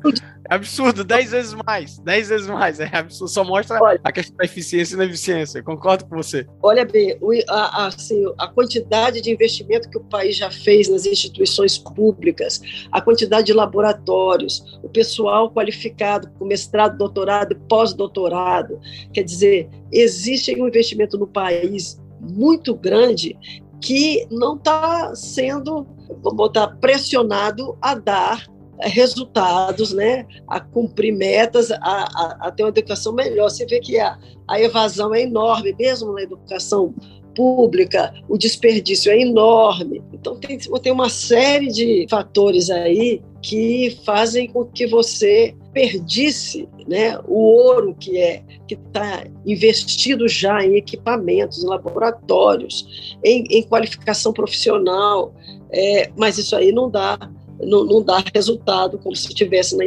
[0.51, 1.99] É absurdo, 10 vezes mais.
[1.99, 2.81] 10 vezes mais.
[2.81, 3.31] É absurdo.
[3.31, 5.59] Só mostra olha, a questão da eficiência e da eficiência.
[5.59, 6.47] Eu concordo com você.
[6.63, 11.07] Olha bem, a, a, assim, a quantidade de investimento que o país já fez nas
[11.07, 18.81] instituições públicas, a quantidade de laboratórios, o pessoal qualificado com mestrado, doutorado e pós-doutorado.
[19.13, 23.37] Quer dizer, existe um investimento no país muito grande
[23.81, 25.87] que não está sendo,
[26.23, 28.47] vamos botar, pressionado a dar
[28.89, 33.51] resultados, né, a cumprir metas, a, a, a, ter uma educação melhor.
[33.51, 34.19] Você vê que a,
[34.49, 36.95] a evasão é enorme, mesmo na educação
[37.35, 40.03] pública, o desperdício é enorme.
[40.13, 47.19] Então, tem, tem uma série de fatores aí que fazem com que você perdisse né,
[47.27, 54.33] o ouro que é que está investido já em equipamentos, em laboratórios, em, em qualificação
[54.33, 55.35] profissional,
[55.71, 57.19] é, mas isso aí não dá
[57.63, 59.85] não, não dá resultado como se tivesse na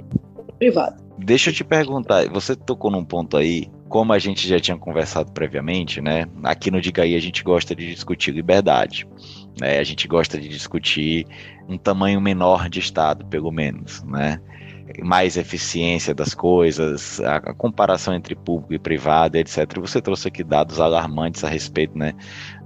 [0.58, 0.98] privada.
[1.18, 5.32] Deixa eu te perguntar, você tocou num ponto aí, como a gente já tinha conversado
[5.32, 6.26] previamente, né?
[6.44, 9.08] Aqui no Diga aí a gente gosta de discutir liberdade,
[9.60, 9.80] né?
[9.80, 11.26] A gente gosta de discutir
[11.70, 14.42] um tamanho menor de Estado, pelo menos, né?
[15.02, 19.80] Mais eficiência das coisas, a, comparação entre público e privado, etc.
[19.80, 22.14] Você trouxe aqui dados alarmantes a respeito, né?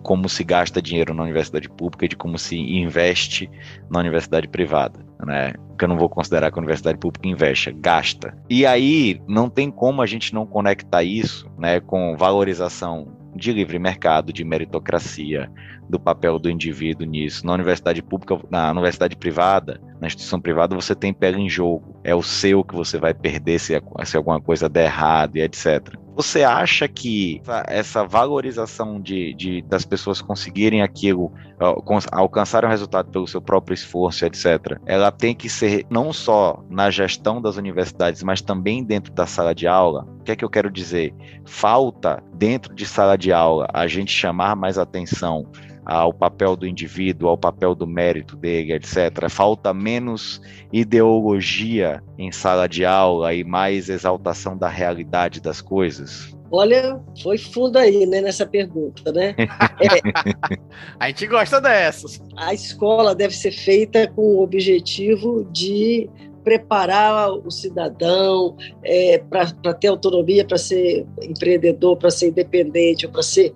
[0.02, 3.50] como se gasta dinheiro na universidade pública e de como se investe
[3.90, 5.54] na universidade privada, né?
[5.78, 8.36] Que eu não vou considerar que a universidade pública investe, gasta.
[8.50, 13.78] E aí não tem como a gente não conectar isso, né, com valorização de livre
[13.80, 15.50] mercado, de meritocracia,
[15.90, 17.46] do papel do indivíduo nisso.
[17.46, 22.00] Na universidade pública, na universidade privada, na instituição privada, você tem pele em jogo.
[22.04, 25.94] É o seu que você vai perder se, se alguma coisa der errado e etc.
[26.16, 31.32] Você acha que essa valorização de, de das pessoas conseguirem aquilo,
[32.12, 36.90] alcançarem o resultado pelo seu próprio esforço, etc., ela tem que ser não só na
[36.90, 40.06] gestão das universidades, mas também dentro da sala de aula?
[40.20, 41.14] O que é que eu quero dizer?
[41.46, 45.46] Falta, dentro de sala de aula, a gente chamar mais atenção
[45.90, 49.28] ao papel do indivíduo, ao papel do mérito dele, etc.
[49.28, 50.40] Falta menos
[50.72, 56.38] ideologia em sala de aula e mais exaltação da realidade das coisas?
[56.52, 59.36] Olha, foi fundo aí, né, nessa pergunta, né?
[59.82, 60.58] É,
[61.00, 62.22] a gente gosta dessas.
[62.36, 66.10] A escola deve ser feita com o objetivo de
[66.44, 73.54] preparar o cidadão é, para ter autonomia, para ser empreendedor, para ser independente, para ser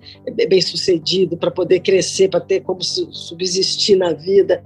[0.48, 4.62] bem sucedido, para poder crescer, para ter como subsistir na vida.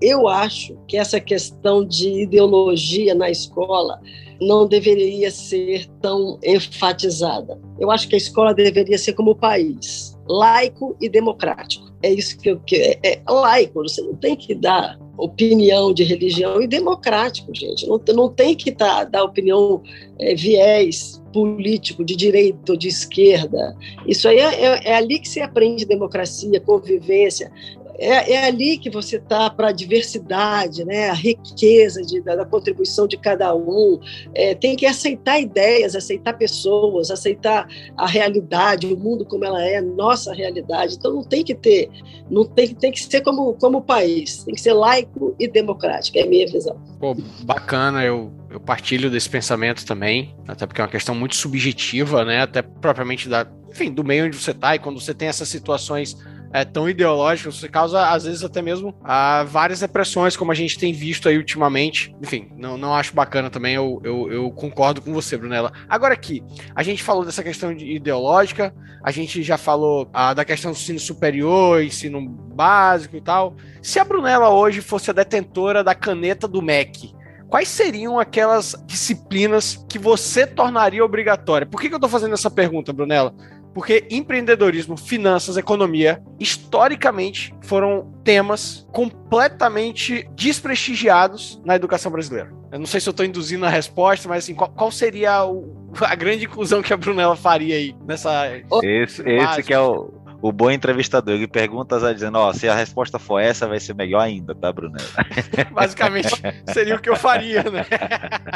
[0.00, 4.00] Eu acho que essa questão de ideologia na escola
[4.40, 7.60] não deveria ser tão enfatizada.
[7.78, 11.92] Eu acho que a escola deveria ser como o país, laico e democrático.
[12.02, 12.98] É isso que eu quero.
[13.02, 17.86] É, é laico, você não tem que dar opinião de religião e democrático, gente.
[17.86, 19.82] Não, não tem que tá, dar opinião
[20.18, 23.76] é, viés político de direita ou de esquerda.
[24.06, 27.52] Isso aí é, é, é ali que se aprende democracia, convivência
[28.00, 31.10] é, é ali que você está para a diversidade, né?
[31.10, 34.00] a riqueza de, da, da, contribuição de cada um.
[34.34, 39.82] É, tem que aceitar ideias, aceitar pessoas, aceitar a realidade, o mundo como ela é,
[39.82, 40.94] nossa realidade.
[40.94, 41.90] Então não tem que ter,
[42.30, 46.16] não tem, tem que ser como, como o país, tem que ser laico e democrático,
[46.16, 46.80] é a minha visão.
[46.98, 52.24] Pô, bacana, eu, eu partilho desse pensamento também, até porque é uma questão muito subjetiva,
[52.24, 52.40] né?
[52.40, 56.16] Até propriamente da, enfim, do meio onde você está, e quando você tem essas situações
[56.52, 60.78] é, tão ideológicos, isso causa, às vezes, até mesmo ah, várias repressões, como a gente
[60.78, 62.14] tem visto aí ultimamente.
[62.20, 65.72] Enfim, não, não acho bacana também, eu, eu, eu concordo com você, Brunella.
[65.88, 66.42] Agora aqui,
[66.74, 70.76] a gente falou dessa questão de ideológica, a gente já falou ah, da questão do
[70.76, 73.56] ensino superior, ensino básico e tal.
[73.82, 77.14] Se a Brunella hoje fosse a detentora da caneta do MEC,
[77.48, 81.66] quais seriam aquelas disciplinas que você tornaria obrigatória?
[81.66, 83.34] Por que, que eu estou fazendo essa pergunta, Brunella?
[83.74, 92.52] Porque empreendedorismo, finanças, economia, historicamente foram temas completamente desprestigiados na educação brasileira.
[92.72, 95.74] Eu não sei se eu estou induzindo a resposta, mas assim, qual, qual seria o,
[96.00, 98.48] a grande inclusão que a Brunella faria aí nessa.
[98.82, 103.18] Esse, esse que é o, o bom entrevistador, ele pergunta dizendo, ó, se a resposta
[103.18, 105.08] for essa, vai ser melhor ainda, tá, Brunella?
[105.72, 106.30] Basicamente,
[106.72, 107.84] seria o que eu faria, né?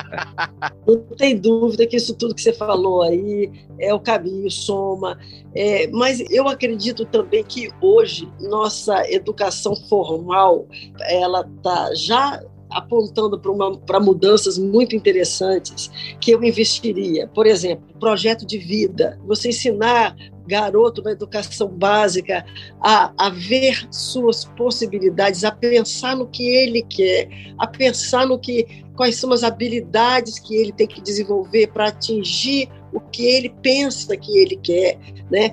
[0.86, 5.18] Não tem dúvida que isso tudo que você falou aí é o caminho, soma.
[5.54, 10.66] É, mas eu acredito também que hoje nossa educação formal,
[11.08, 13.40] ela tá já apontando
[13.86, 17.28] para mudanças muito interessantes que eu investiria.
[17.28, 19.18] Por exemplo, projeto de vida.
[19.26, 22.44] Você ensinar garoto na educação básica
[22.80, 27.28] a, a ver suas possibilidades, a pensar no que ele quer,
[27.58, 32.68] a pensar no que quais são as habilidades que ele tem que desenvolver para atingir
[32.94, 34.96] o que ele pensa que ele quer,
[35.28, 35.52] né?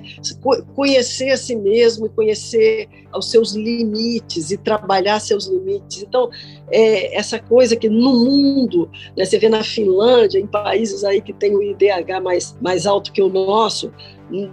[0.76, 6.02] Conhecer a si mesmo e conhecer os seus limites e trabalhar seus limites.
[6.02, 6.30] Então,
[6.70, 11.32] é, essa coisa que no mundo, né, você vê na Finlândia, em países aí que
[11.32, 13.92] tem o IDH mais, mais alto que o nosso,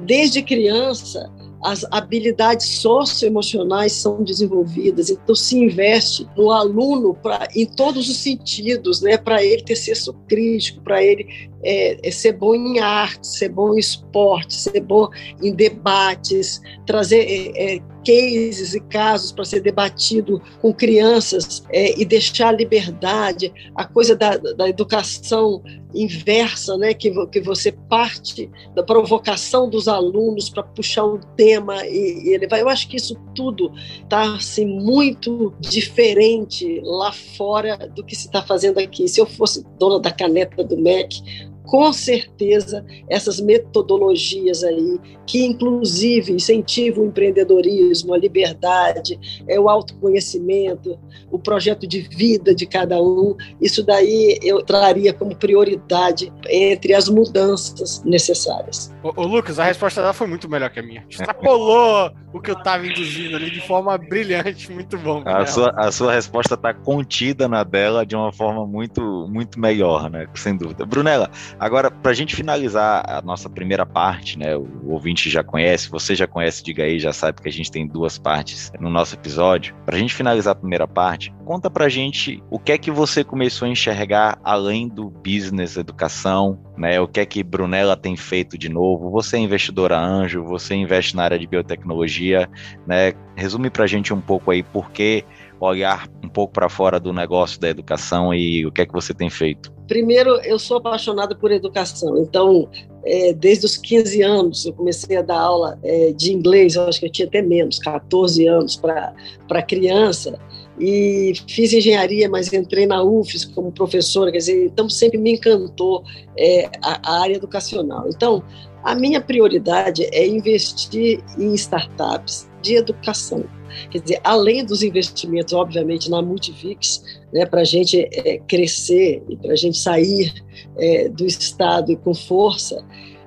[0.05, 1.31] desde criança
[1.63, 9.01] as habilidades socioemocionais são desenvolvidas, então se investe no aluno pra, em todos os sentidos,
[9.01, 13.49] né, para ele ter senso crítico, para ele é, é ser bom em arte, ser
[13.49, 15.09] bom em esporte, ser bom
[15.41, 22.05] em debates, trazer é, é cases e casos para ser debatido com crianças é, e
[22.05, 25.61] deixar a liberdade, a coisa da, da educação
[25.93, 32.27] inversa, né, que, que você parte da provocação dos alunos para puxar um tema e,
[32.27, 32.61] e ele vai.
[32.61, 33.71] Eu acho que isso tudo
[34.03, 39.07] está assim, muito diferente lá fora do que se está fazendo aqui.
[39.07, 41.23] Se eu fosse dona da caneta do MEC,
[41.69, 50.97] com certeza essas metodologias aí, que inclusive incentivam o empreendedorismo, a liberdade, é o autoconhecimento,
[51.31, 57.07] o projeto de vida de cada um, isso daí eu traria como prioridade entre as
[57.07, 58.91] mudanças necessárias.
[59.03, 61.05] Ô, ô Lucas, a resposta dela foi muito melhor que a minha.
[61.07, 65.21] Extrapolou o que eu estava induzindo ali de forma brilhante, muito bom.
[65.25, 70.09] A sua, a sua resposta está contida na dela de uma forma muito, muito melhor,
[70.09, 70.27] né?
[70.33, 70.85] Sem dúvida.
[70.85, 74.55] Brunella, Agora, para a gente finalizar a nossa primeira parte, né?
[74.55, 77.85] O ouvinte já conhece, você já conhece, diga aí, já sabe que a gente tem
[77.85, 79.75] duas partes no nosso episódio.
[79.85, 82.89] Para a gente finalizar a primeira parte, conta para a gente o que é que
[82.89, 86.97] você começou a enxergar além do business, educação, né?
[87.01, 89.11] O que é que Brunella tem feito de novo?
[89.11, 92.49] Você é investidora anjo, você investe na área de biotecnologia,
[92.87, 93.11] né?
[93.35, 95.25] Resume para a gente um pouco aí por que
[95.59, 99.13] olhar um pouco para fora do negócio da educação e o que é que você
[99.13, 99.71] tem feito.
[99.87, 102.69] Primeiro, eu sou apaixonada por educação, então
[103.05, 104.65] é, desde os 15 anos.
[104.65, 107.79] Eu comecei a dar aula é, de inglês, eu acho que eu tinha até menos,
[107.79, 110.39] 14 anos para criança.
[110.79, 116.03] E fiz engenharia, mas entrei na UFES como professora, quer dizer, então sempre me encantou
[116.37, 118.05] é, a, a área educacional.
[118.07, 118.41] Então,
[118.83, 123.43] a minha prioridade é investir em startups de educação.
[123.91, 129.35] Quer dizer, além dos investimentos, obviamente, na Multivix, né, para a gente é, crescer e
[129.35, 130.33] para a gente sair
[130.77, 132.83] é, do Estado e com força,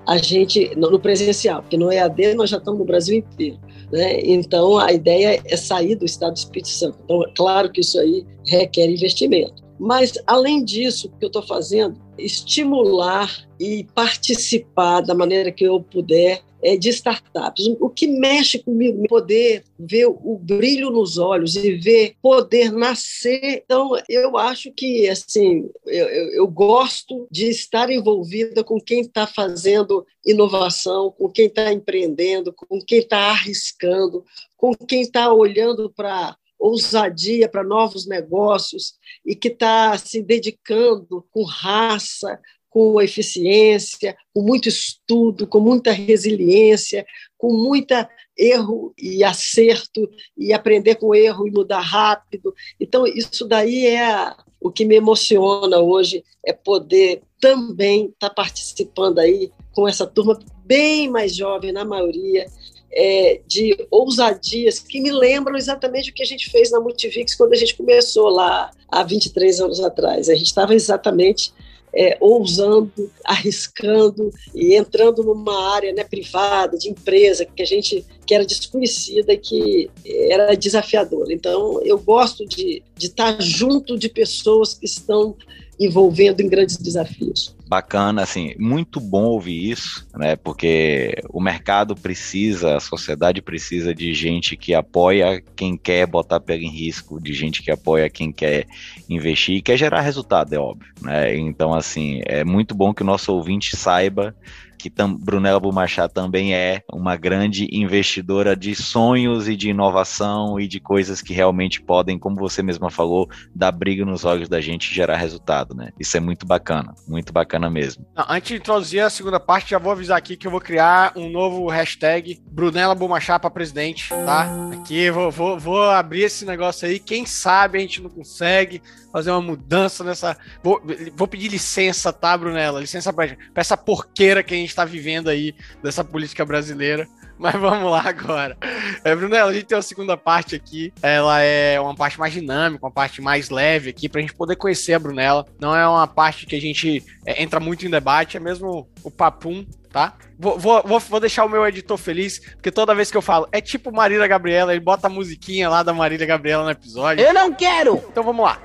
[0.06, 3.58] a gente, no presencial, porque no EAD nós já estamos no Brasil inteiro.
[3.92, 4.20] Né?
[4.24, 6.98] Então, a ideia é sair do Estado do Espírito Santo.
[7.04, 9.62] Então, é claro que isso aí requer investimento.
[9.78, 15.80] Mas, além disso, o que eu estou fazendo, estimular e participar da maneira que eu
[15.80, 16.40] puder
[16.78, 17.66] de startups.
[17.80, 23.62] O que mexe comigo, poder ver o brilho nos olhos e ver poder nascer.
[23.64, 29.26] Então, eu acho que, assim, eu, eu, eu gosto de estar envolvida com quem está
[29.26, 34.24] fazendo inovação, com quem está empreendendo, com quem está arriscando,
[34.56, 38.94] com quem está olhando para ousadia para novos negócios
[39.26, 42.40] e que está se dedicando com raça,
[42.72, 47.04] com eficiência, com muito estudo, com muita resiliência,
[47.36, 50.08] com muita erro e acerto
[50.38, 52.54] e aprender com erro e mudar rápido.
[52.80, 59.18] Então isso daí é o que me emociona hoje é poder também estar tá participando
[59.18, 62.46] aí com essa turma bem mais jovem na maioria
[62.90, 67.52] é, de ousadias que me lembram exatamente o que a gente fez na Multivix quando
[67.52, 70.30] a gente começou lá há 23 anos atrás.
[70.30, 71.52] A gente estava exatamente
[71.94, 78.34] é, ousando, arriscando e entrando numa área né, privada, de empresa, que a gente que
[78.34, 81.32] era desconhecida e que era desafiadora.
[81.32, 85.36] Então, eu gosto de, de estar junto de pessoas que estão
[85.84, 87.54] envolvendo em grandes desafios.
[87.66, 90.36] Bacana, assim, muito bom ouvir isso, né?
[90.36, 96.64] Porque o mercado precisa, a sociedade precisa de gente que apoia quem quer botar pega
[96.64, 98.66] em risco, de gente que apoia quem quer
[99.08, 101.34] investir e quer gerar resultado, é óbvio, né?
[101.36, 104.34] Então, assim, é muito bom que o nosso ouvinte saiba
[104.82, 110.66] que tam, Brunella Bumachá também é uma grande investidora de sonhos e de inovação e
[110.66, 114.90] de coisas que realmente podem, como você mesma falou, dar briga nos olhos da gente
[114.90, 115.90] e gerar resultado, né?
[116.00, 118.04] Isso é muito bacana, muito bacana mesmo.
[118.28, 121.30] Antes de introduzir a segunda parte, já vou avisar aqui que eu vou criar um
[121.30, 124.48] novo hashtag Brunella Bumachá para presidente, tá?
[124.72, 129.30] Aqui vou, vou, vou abrir esse negócio aí, quem sabe a gente não consegue fazer
[129.30, 130.36] uma mudança nessa.
[130.62, 130.82] Vou,
[131.14, 132.80] vou pedir licença, tá, Brunella?
[132.80, 137.08] Licença pra, pra essa porqueira que a gente está vivendo aí dessa política brasileira.
[137.38, 138.56] Mas vamos lá agora.
[139.02, 140.92] É, Brunella, a gente tem a segunda parte aqui.
[141.02, 144.94] Ela é uma parte mais dinâmica, uma parte mais leve aqui, pra gente poder conhecer
[144.94, 145.44] a Brunella.
[145.58, 149.10] Não é uma parte que a gente é, entra muito em debate, é mesmo o
[149.10, 150.14] papum, tá?
[150.38, 153.60] Vou, vou, vou, deixar o meu editor feliz, porque toda vez que eu falo, é
[153.60, 157.24] tipo Marília Gabriela, ele bota a musiquinha lá da Marília Gabriela no episódio.
[157.24, 158.02] Eu não quero!
[158.08, 158.60] Então vamos lá.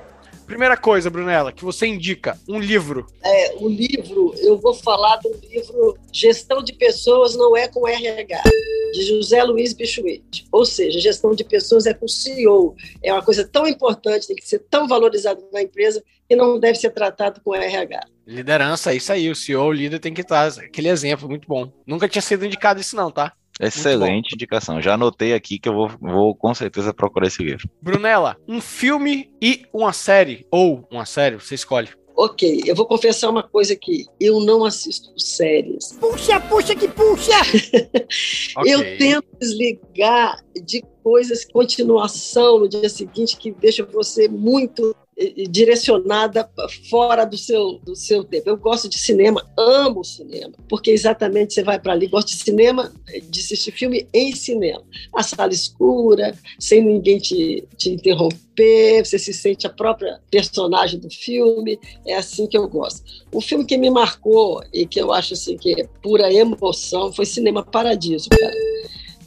[0.48, 3.06] Primeira coisa, Brunella, que você indica, um livro.
[3.22, 8.42] É, o livro, eu vou falar do livro Gestão de Pessoas Não É com RH,
[8.94, 10.46] de José Luiz Bichuete.
[10.50, 12.74] Ou seja, gestão de pessoas é com CEO.
[13.02, 16.78] É uma coisa tão importante, tem que ser tão valorizado na empresa que não deve
[16.78, 18.00] ser tratado com RH.
[18.26, 19.30] Liderança, é isso aí.
[19.30, 21.70] O CEO, o líder, tem que estar aquele exemplo, muito bom.
[21.86, 23.34] Nunca tinha sido indicado isso, não, tá?
[23.60, 24.80] Excelente indicação.
[24.80, 27.68] Já anotei aqui que eu vou, vou com certeza procurar esse livro.
[27.82, 31.88] Brunella, um filme e uma série, ou uma série, você escolhe.
[32.20, 34.04] Ok, eu vou confessar uma coisa aqui.
[34.18, 35.92] Eu não assisto séries.
[36.00, 37.30] Puxa, puxa, que puxa!
[38.58, 38.74] okay.
[38.74, 44.96] Eu tento desligar de coisas, continuação no dia seguinte, que deixa você muito
[45.50, 46.48] direcionada
[46.88, 48.48] fora do seu, do seu tempo.
[48.48, 52.92] Eu gosto de cinema, amo cinema, porque exatamente você vai para ali, gosta de cinema,
[53.28, 54.82] de assistir filme em cinema.
[55.14, 61.10] A sala escura, sem ninguém te, te interromper, você se sente a própria personagem do
[61.10, 63.02] filme, é assim que eu gosto.
[63.32, 67.26] O filme que me marcou e que eu acho assim que é pura emoção foi
[67.26, 68.77] Cinema Paradiso, cara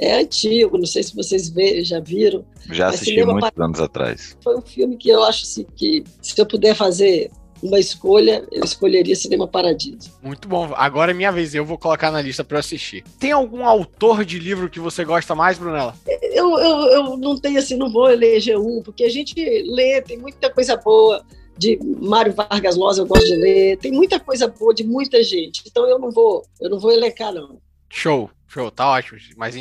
[0.01, 2.43] é antigo, não sei se vocês vê, já viram.
[2.71, 4.35] Já assisti muitos anos atrás.
[4.43, 7.29] Foi um filme que eu acho assim, que se eu puder fazer
[7.61, 10.11] uma escolha, eu escolheria Cinema Paradiso.
[10.23, 10.73] Muito bom.
[10.75, 13.03] Agora é minha vez, eu vou colocar na lista para assistir.
[13.19, 15.95] Tem algum autor de livro que você gosta mais, Brunella?
[16.07, 20.17] Eu, eu, eu não tenho assim, não vou eleger um, porque a gente lê, tem
[20.17, 21.23] muita coisa boa.
[21.57, 25.61] De Mário Vargas Llosa eu gosto de ler, tem muita coisa boa de muita gente.
[25.67, 27.59] Então eu não vou, eu não vou elencar não.
[27.91, 28.29] Show.
[28.47, 29.19] Show, tá ótimo.
[29.37, 29.55] Mas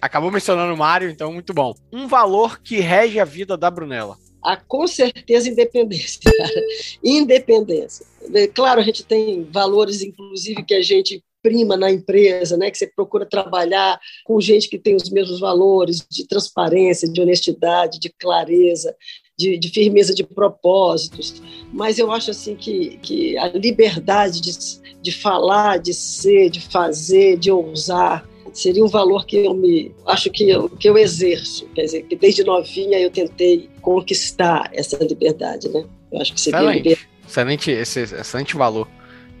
[0.00, 1.74] acabou mencionando o Mário, então muito bom.
[1.92, 4.16] Um valor que rege a vida da Brunella.
[4.44, 6.62] Ah, com certeza independência, cara.
[7.02, 8.06] Independência.
[8.54, 12.70] Claro, a gente tem valores, inclusive, que a gente prima na empresa, né?
[12.70, 18.00] Que você procura trabalhar com gente que tem os mesmos valores de transparência, de honestidade,
[18.00, 18.96] de clareza,
[19.36, 24.52] de, de, firmeza de propósitos, mas eu acho assim que, que a liberdade de,
[25.02, 30.30] de falar, de ser, de fazer, de ousar, seria um valor que eu me acho
[30.30, 35.68] que eu, que eu exerço, quer dizer, que desde novinha eu tentei conquistar essa liberdade,
[35.68, 35.84] né?
[36.10, 38.88] Eu acho que seria excelente, excelente esse excelente valor.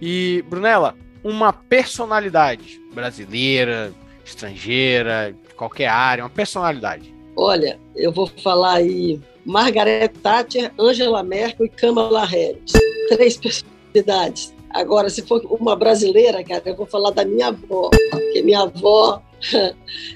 [0.00, 0.94] E Brunella,
[1.24, 3.92] uma personalidade brasileira,
[4.24, 7.14] estrangeira, de qualquer área, uma personalidade.
[7.34, 12.72] Olha, eu vou falar aí Margaret Thatcher, Angela Merkel e Kamala Harris.
[13.08, 14.52] Três personalidades.
[14.70, 19.22] Agora, se for uma brasileira, cara, eu vou falar da minha avó, porque minha avó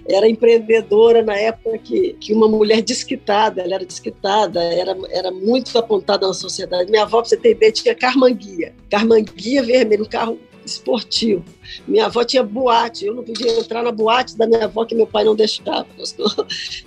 [0.07, 5.79] era empreendedora na época que, que uma mulher desquitada, ela era desquitada, era, era muito
[5.79, 6.91] apontada na sociedade.
[6.91, 8.75] Minha avó, para você ter ideia, tinha carmanguia.
[8.91, 11.45] Carmanguia vermelho, um carro esportivo.
[11.87, 15.07] Minha avó tinha boate, eu não podia entrar na boate da minha avó que meu
[15.07, 15.87] pai não deixava.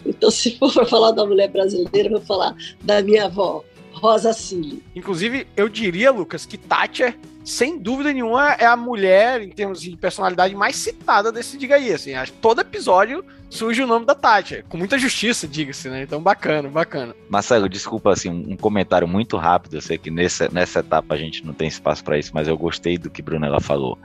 [0.05, 3.63] Então, se for para falar da mulher brasileira, eu vou falar da minha avó,
[4.03, 4.83] Rosa Cili.
[4.93, 9.95] Inclusive, eu diria, Lucas, que Thatcher, sem dúvida nenhuma, é a mulher, em termos de
[9.95, 11.93] personalidade, mais citada desse Diga aí.
[11.93, 16.03] Assim, acho que todo episódio surge o nome da Thatcher, com muita justiça, diga-se, né?
[16.03, 17.15] Então, bacana, bacana.
[17.29, 19.75] Marcelo, desculpa, assim, um comentário muito rápido.
[19.75, 22.57] Eu sei que nessa, nessa etapa a gente não tem espaço para isso, mas eu
[22.57, 23.97] gostei do que Brunella falou.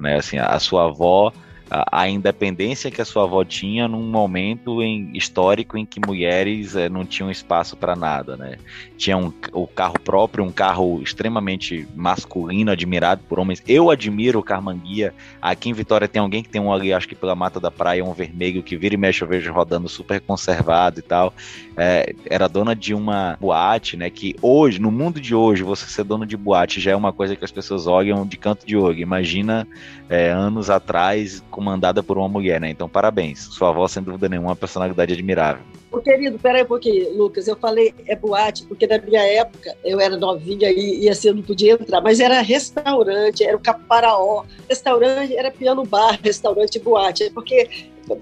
[0.00, 0.16] Né?
[0.16, 1.32] Assim, a sua avó
[1.70, 6.88] a, independência que a sua avó tinha num momento em, histórico em que mulheres é,
[6.88, 8.56] não tinham espaço para nada, né?
[8.96, 13.62] Tinha um, o carro próprio, um carro extremamente masculino, admirado por homens.
[13.68, 15.14] Eu admiro o Carmanguia.
[15.40, 18.04] Aqui em Vitória tem alguém que tem um ali, acho que pela Mata da Praia,
[18.04, 21.32] um vermelho que vira e mexe eu vejo rodando super conservado e tal.
[21.76, 24.10] É, era dona de uma boate, né?
[24.10, 27.36] Que hoje, no mundo de hoje, você ser dono de boate já é uma coisa
[27.36, 28.98] que as pessoas olham de canto de olho.
[28.98, 29.68] Imagina
[30.08, 32.70] é, anos atrás, comandada por uma mulher, né?
[32.70, 33.40] Então, parabéns.
[33.52, 35.62] Sua avó, sem dúvida nenhuma, é uma personalidade admirável.
[35.92, 37.46] Ô, querido, peraí um pouquinho, Lucas.
[37.46, 41.34] Eu falei é boate, porque na minha época eu era novinha e, e assim eu
[41.34, 44.44] não podia entrar, mas era restaurante, era o Caparaó.
[44.68, 47.28] Restaurante era piano bar, restaurante boate.
[47.30, 47.68] Porque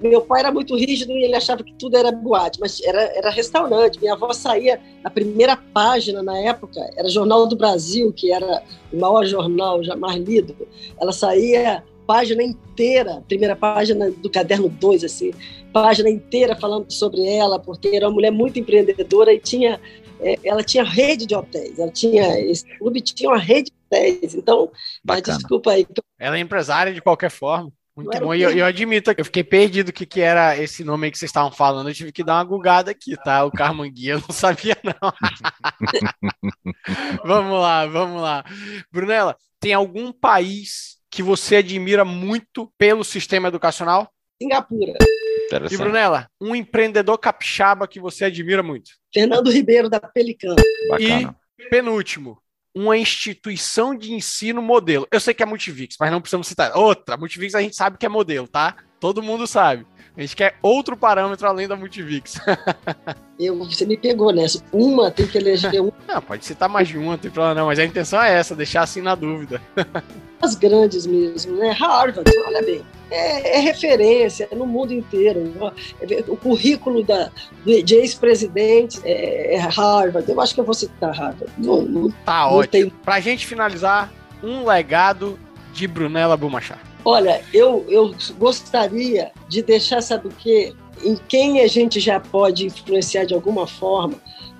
[0.03, 3.30] meu pai era muito rígido e ele achava que tudo era boate, mas era, era
[3.30, 4.01] restaurante.
[4.01, 8.62] Minha avó saía, a primeira página na época era Jornal do Brasil, que era
[8.93, 10.57] o maior jornal jamais lido.
[11.01, 15.30] Ela saía página inteira, primeira página do caderno 2, assim,
[15.70, 19.78] página inteira falando sobre ela, porque era uma mulher muito empreendedora e tinha,
[20.18, 24.34] é, ela tinha rede de hotéis, ela tinha, esse clube tinha uma rede de hotéis,
[24.34, 24.72] então,
[25.22, 25.86] desculpa aí.
[26.18, 27.70] Ela é empresária de qualquer forma.
[27.94, 28.34] Muito bom.
[28.34, 31.11] E eu, eu, admito que eu fiquei perdido o que, que era esse nome aí
[31.11, 31.90] que vocês estavam falando.
[31.90, 33.44] Eu tive que dar uma gugada aqui, tá?
[33.44, 35.12] O Carmanguia, eu não sabia, não.
[37.26, 38.44] vamos lá, vamos lá.
[38.92, 44.11] Brunella, tem algum país que você admira muito pelo sistema educacional?
[44.40, 44.94] Singapura.
[45.70, 48.90] E Brunella, um empreendedor capixaba que você admira muito?
[49.12, 50.54] Fernando Ribeiro, da Pelican.
[50.90, 51.36] Bacana.
[51.59, 52.38] E penúltimo,
[52.74, 55.09] uma instituição de ensino modelo.
[55.11, 56.76] Eu sei que é Multivix, mas não precisamos citar.
[56.76, 58.76] Outra, Multivix a gente sabe que é modelo, tá?
[59.00, 59.86] Todo mundo sabe.
[60.19, 62.41] A gente quer outro parâmetro além da Multivix.
[63.39, 64.61] Eu, você me pegou nessa.
[64.73, 65.93] Uma tem que eleger um.
[66.09, 68.57] Não, pode citar mais de uma, não tem problema não, mas a intenção é essa,
[68.57, 69.62] deixar assim na dúvida.
[70.43, 71.71] As grandes mesmo, né?
[71.71, 75.53] Harvard, olha bem, é, é referência no mundo inteiro.
[76.27, 77.31] O currículo da,
[77.64, 80.29] de ex-presidente é, é, Harvard.
[80.29, 81.53] Eu acho que eu vou citar Harvard.
[81.57, 82.73] Não, não, tá não ótimo.
[82.73, 82.91] Tem...
[82.91, 84.12] Pra gente finalizar,
[84.43, 85.39] um legado
[85.73, 86.81] de Brunella Bumachar.
[87.11, 90.74] Olha, eu, eu gostaria de deixar, sabe o quê?
[91.02, 94.16] Em quem a gente já pode influenciar de alguma forma,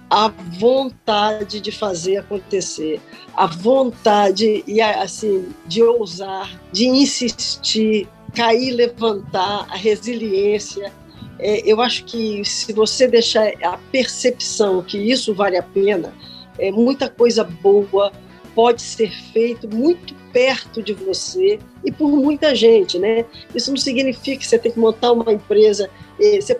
[0.09, 0.29] a
[0.59, 3.03] vontade de fazer acontecer,
[3.37, 10.91] a vontade e assim de ousar, de insistir, cair, levantar, a resiliência.
[11.39, 16.15] É, eu acho que se você deixar a percepção que isso vale a pena,
[16.59, 18.11] é, muita coisa boa
[18.55, 21.59] pode ser feito muito perto de você
[21.89, 23.25] e por muita gente, né?
[23.55, 25.89] Isso não significa que você tem que montar uma empresa.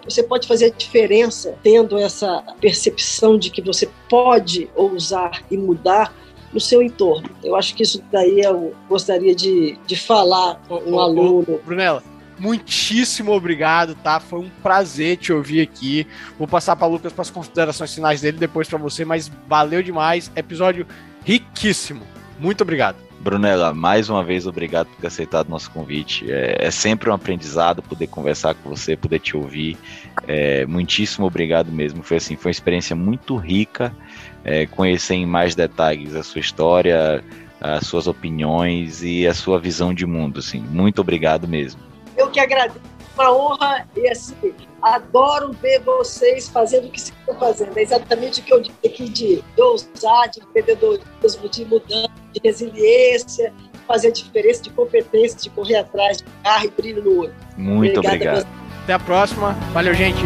[0.05, 6.15] Você pode fazer a diferença tendo essa percepção de que você pode ousar e mudar
[6.51, 7.29] no seu entorno.
[7.45, 11.61] Eu acho que isso daí eu gostaria de, de falar com um aluno.
[11.63, 12.03] Brunella,
[12.39, 14.19] muitíssimo obrigado, tá?
[14.19, 16.07] Foi um prazer te ouvir aqui.
[16.39, 20.33] Vou passar para Lucas para as considerações finais dele depois para você, mas valeu demais.
[20.35, 20.87] Episódio
[21.23, 22.07] riquíssimo.
[22.41, 23.08] Muito obrigado.
[23.21, 26.31] Brunella, mais uma vez obrigado por ter aceitado nosso convite.
[26.31, 29.77] É, é, sempre um aprendizado poder conversar com você, poder te ouvir.
[30.27, 32.03] É, muitíssimo obrigado mesmo.
[32.03, 33.95] Foi assim, foi uma experiência muito rica.
[34.45, 37.23] É, conhecer em mais detalhes a sua história,
[37.61, 40.39] as suas opiniões e a sua visão de mundo.
[40.39, 40.61] Assim.
[40.61, 41.81] Muito obrigado mesmo.
[42.17, 42.98] Eu que agradeço.
[43.19, 47.77] Uma honra e assim, adoro ver vocês fazendo o que vocês estão fazendo.
[47.77, 52.41] É exatamente o que eu disse aqui de, de ousar, de empreendedorismo, de mudança, de
[52.45, 57.21] resiliência, de fazer a diferença, de competência, de correr atrás, de carro e brilho no
[57.23, 57.35] olho.
[57.57, 58.47] Muito Obrigada obrigado.
[58.85, 59.53] Até a próxima.
[59.73, 60.23] Valeu, gente.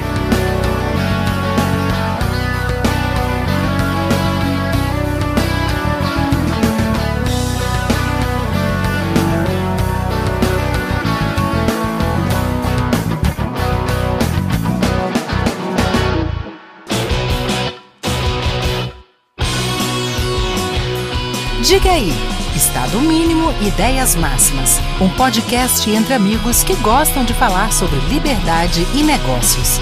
[21.63, 22.13] Diga aí,
[22.57, 29.05] Estado Mínimo Ideias Máximas, um podcast entre amigos que gostam de falar sobre liberdade e
[29.05, 29.79] negócios.